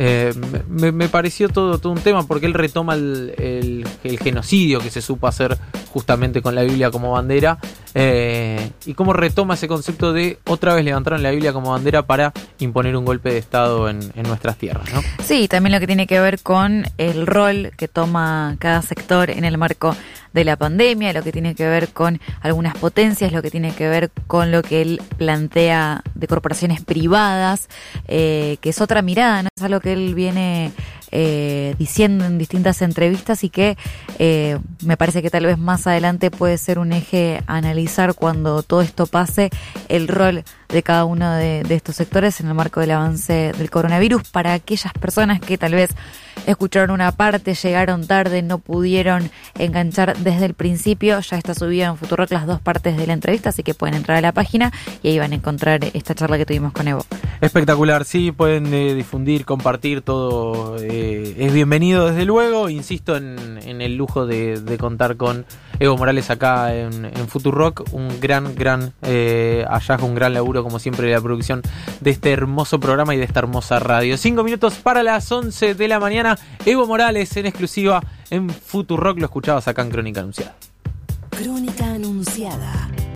Eh, 0.00 0.34
me, 0.68 1.08
pareció 1.08 1.48
todo, 1.48 1.78
todo 1.78 1.92
un 1.92 2.00
tema 2.00 2.26
porque 2.26 2.46
él 2.46 2.54
retoma 2.54 2.94
el, 2.94 3.86
genocidio 4.02 4.80
que 4.80 4.90
se 4.90 5.00
supo 5.00 5.28
hacer 5.28 5.56
justamente 5.92 6.42
con 6.42 6.56
la 6.56 6.62
Biblia 6.62 6.90
como 6.90 7.12
bandera 7.12 7.58
eh, 7.94 8.70
y 8.86 8.94
cómo 8.94 9.12
retoma 9.12 9.54
ese 9.54 9.68
concepto 9.68 10.12
de 10.12 10.38
otra 10.46 10.74
vez 10.74 10.84
levantaron 10.84 11.22
la 11.22 11.30
Biblia 11.30 11.52
como 11.52 11.70
bandera 11.70 12.02
para 12.02 12.32
imponer 12.58 12.96
un 12.96 13.04
golpe 13.04 13.30
de 13.30 13.38
Estado 13.38 13.88
en, 13.88 14.00
nuestras 14.26 14.56
tierras. 14.56 14.92
¿no? 14.92 15.00
Sí, 15.22 15.46
también 15.46 15.72
lo 15.72 15.78
que 15.78 15.86
tiene 15.86 16.08
que 16.08 16.18
ver 16.18 16.40
con 16.40 16.86
el 16.98 17.26
rol 17.26 17.70
que 17.76 17.86
toma 17.86 18.56
cada 18.58 18.82
sector 18.82 19.30
en 19.30 19.44
el 19.44 19.58
marco 19.58 19.94
de 20.34 20.44
la 20.44 20.56
pandemia, 20.56 21.12
lo 21.12 21.22
que 21.22 21.32
tiene 21.32 21.54
que 21.54 21.66
ver 21.66 21.88
con 21.88 22.20
algunas 22.42 22.76
potencias, 22.76 23.32
lo 23.32 23.40
que 23.40 23.50
tiene 23.50 23.72
que 23.72 23.88
ver 23.88 24.10
con 24.26 24.50
lo 24.50 24.62
que 24.62 24.82
él 24.82 25.00
plantea 25.16 26.02
de 26.14 26.26
corporaciones 26.26 26.82
privadas, 26.82 27.68
eh, 28.08 28.58
que 28.60 28.70
es 28.70 28.80
otra 28.80 29.00
mirada, 29.00 29.44
no 29.44 29.48
es 29.56 29.62
algo 29.62 29.80
que 29.80 29.92
él 29.92 30.14
viene 30.14 30.72
eh, 31.12 31.76
diciendo 31.78 32.24
en 32.24 32.38
distintas 32.38 32.82
entrevistas 32.82 33.44
y 33.44 33.48
que 33.48 33.78
eh, 34.18 34.58
me 34.84 34.96
parece 34.96 35.22
que 35.22 35.30
tal 35.30 35.46
vez 35.46 35.56
más 35.56 35.86
adelante 35.86 36.32
puede 36.32 36.58
ser 36.58 36.80
un 36.80 36.92
eje 36.92 37.40
a 37.46 37.56
analizar 37.56 38.14
cuando 38.14 38.64
todo 38.64 38.82
esto 38.82 39.06
pase 39.06 39.50
el 39.88 40.08
rol 40.08 40.42
de 40.68 40.82
cada 40.82 41.04
uno 41.04 41.32
de, 41.34 41.62
estos 41.68 41.96
sectores 41.96 42.40
en 42.40 42.48
el 42.48 42.54
marco 42.54 42.80
del 42.80 42.92
avance 42.92 43.52
del 43.56 43.70
coronavirus 43.70 44.28
para 44.30 44.52
aquellas 44.54 44.92
personas 44.92 45.40
que 45.40 45.58
tal 45.58 45.72
vez 45.72 45.90
escucharon 46.46 46.90
una 46.90 47.12
parte, 47.12 47.54
llegaron 47.54 48.06
tarde, 48.06 48.42
no 48.42 48.58
pudieron 48.58 49.30
enganchar 49.58 50.16
desde 50.18 50.46
el 50.46 50.54
principio. 50.54 51.20
Ya 51.20 51.36
está 51.36 51.54
subida 51.54 51.86
en 51.86 51.96
Futurock 51.96 52.30
las 52.30 52.46
dos 52.46 52.60
partes 52.60 52.96
de 52.96 53.06
la 53.06 53.12
entrevista, 53.12 53.50
así 53.50 53.62
que 53.62 53.74
pueden 53.74 53.94
entrar 53.94 54.18
a 54.18 54.20
la 54.20 54.32
página 54.32 54.72
y 55.02 55.08
ahí 55.08 55.18
van 55.18 55.32
a 55.32 55.36
encontrar 55.36 55.84
esta 55.92 56.14
charla 56.14 56.36
que 56.38 56.46
tuvimos 56.46 56.72
con 56.72 56.88
Evo. 56.88 57.04
Espectacular, 57.40 58.04
sí, 58.04 58.32
pueden 58.32 58.72
eh, 58.72 58.94
difundir, 58.94 59.44
compartir 59.44 60.02
todo. 60.02 60.76
Eh, 60.80 61.34
es 61.38 61.52
bienvenido 61.52 62.08
desde 62.08 62.24
luego. 62.24 62.68
Insisto 62.68 63.16
en, 63.16 63.58
el 63.80 63.96
lujo 63.96 64.26
de, 64.26 64.76
contar 64.78 65.16
con 65.16 65.44
Evo 65.78 65.96
Morales 65.96 66.30
acá 66.30 66.74
en, 66.74 67.04
en 67.04 67.28
Futurock. 67.28 67.92
Un 67.92 68.20
gran, 68.20 68.54
gran 68.54 68.92
eh, 69.02 69.64
hallazgo, 69.68 70.06
un 70.06 70.14
gran 70.14 70.34
laburo, 70.34 70.53
como 70.62 70.78
siempre, 70.78 71.06
de 71.06 71.14
la 71.14 71.20
producción 71.20 71.62
de 72.00 72.10
este 72.10 72.32
hermoso 72.32 72.78
programa 72.80 73.14
y 73.14 73.18
de 73.18 73.24
esta 73.24 73.40
hermosa 73.40 73.78
radio. 73.78 74.16
Cinco 74.16 74.44
minutos 74.44 74.74
para 74.74 75.02
las 75.02 75.30
once 75.32 75.74
de 75.74 75.88
la 75.88 75.98
mañana. 75.98 76.38
Evo 76.64 76.86
Morales 76.86 77.36
en 77.36 77.46
exclusiva 77.46 78.02
en 78.30 78.50
Futurock. 78.50 79.18
Lo 79.18 79.26
escuchabas 79.26 79.68
acá 79.68 79.82
en 79.82 79.90
Crónica 79.90 80.20
Anunciada. 80.20 80.56
Crónica 81.30 81.86
Anunciada. 81.86 82.88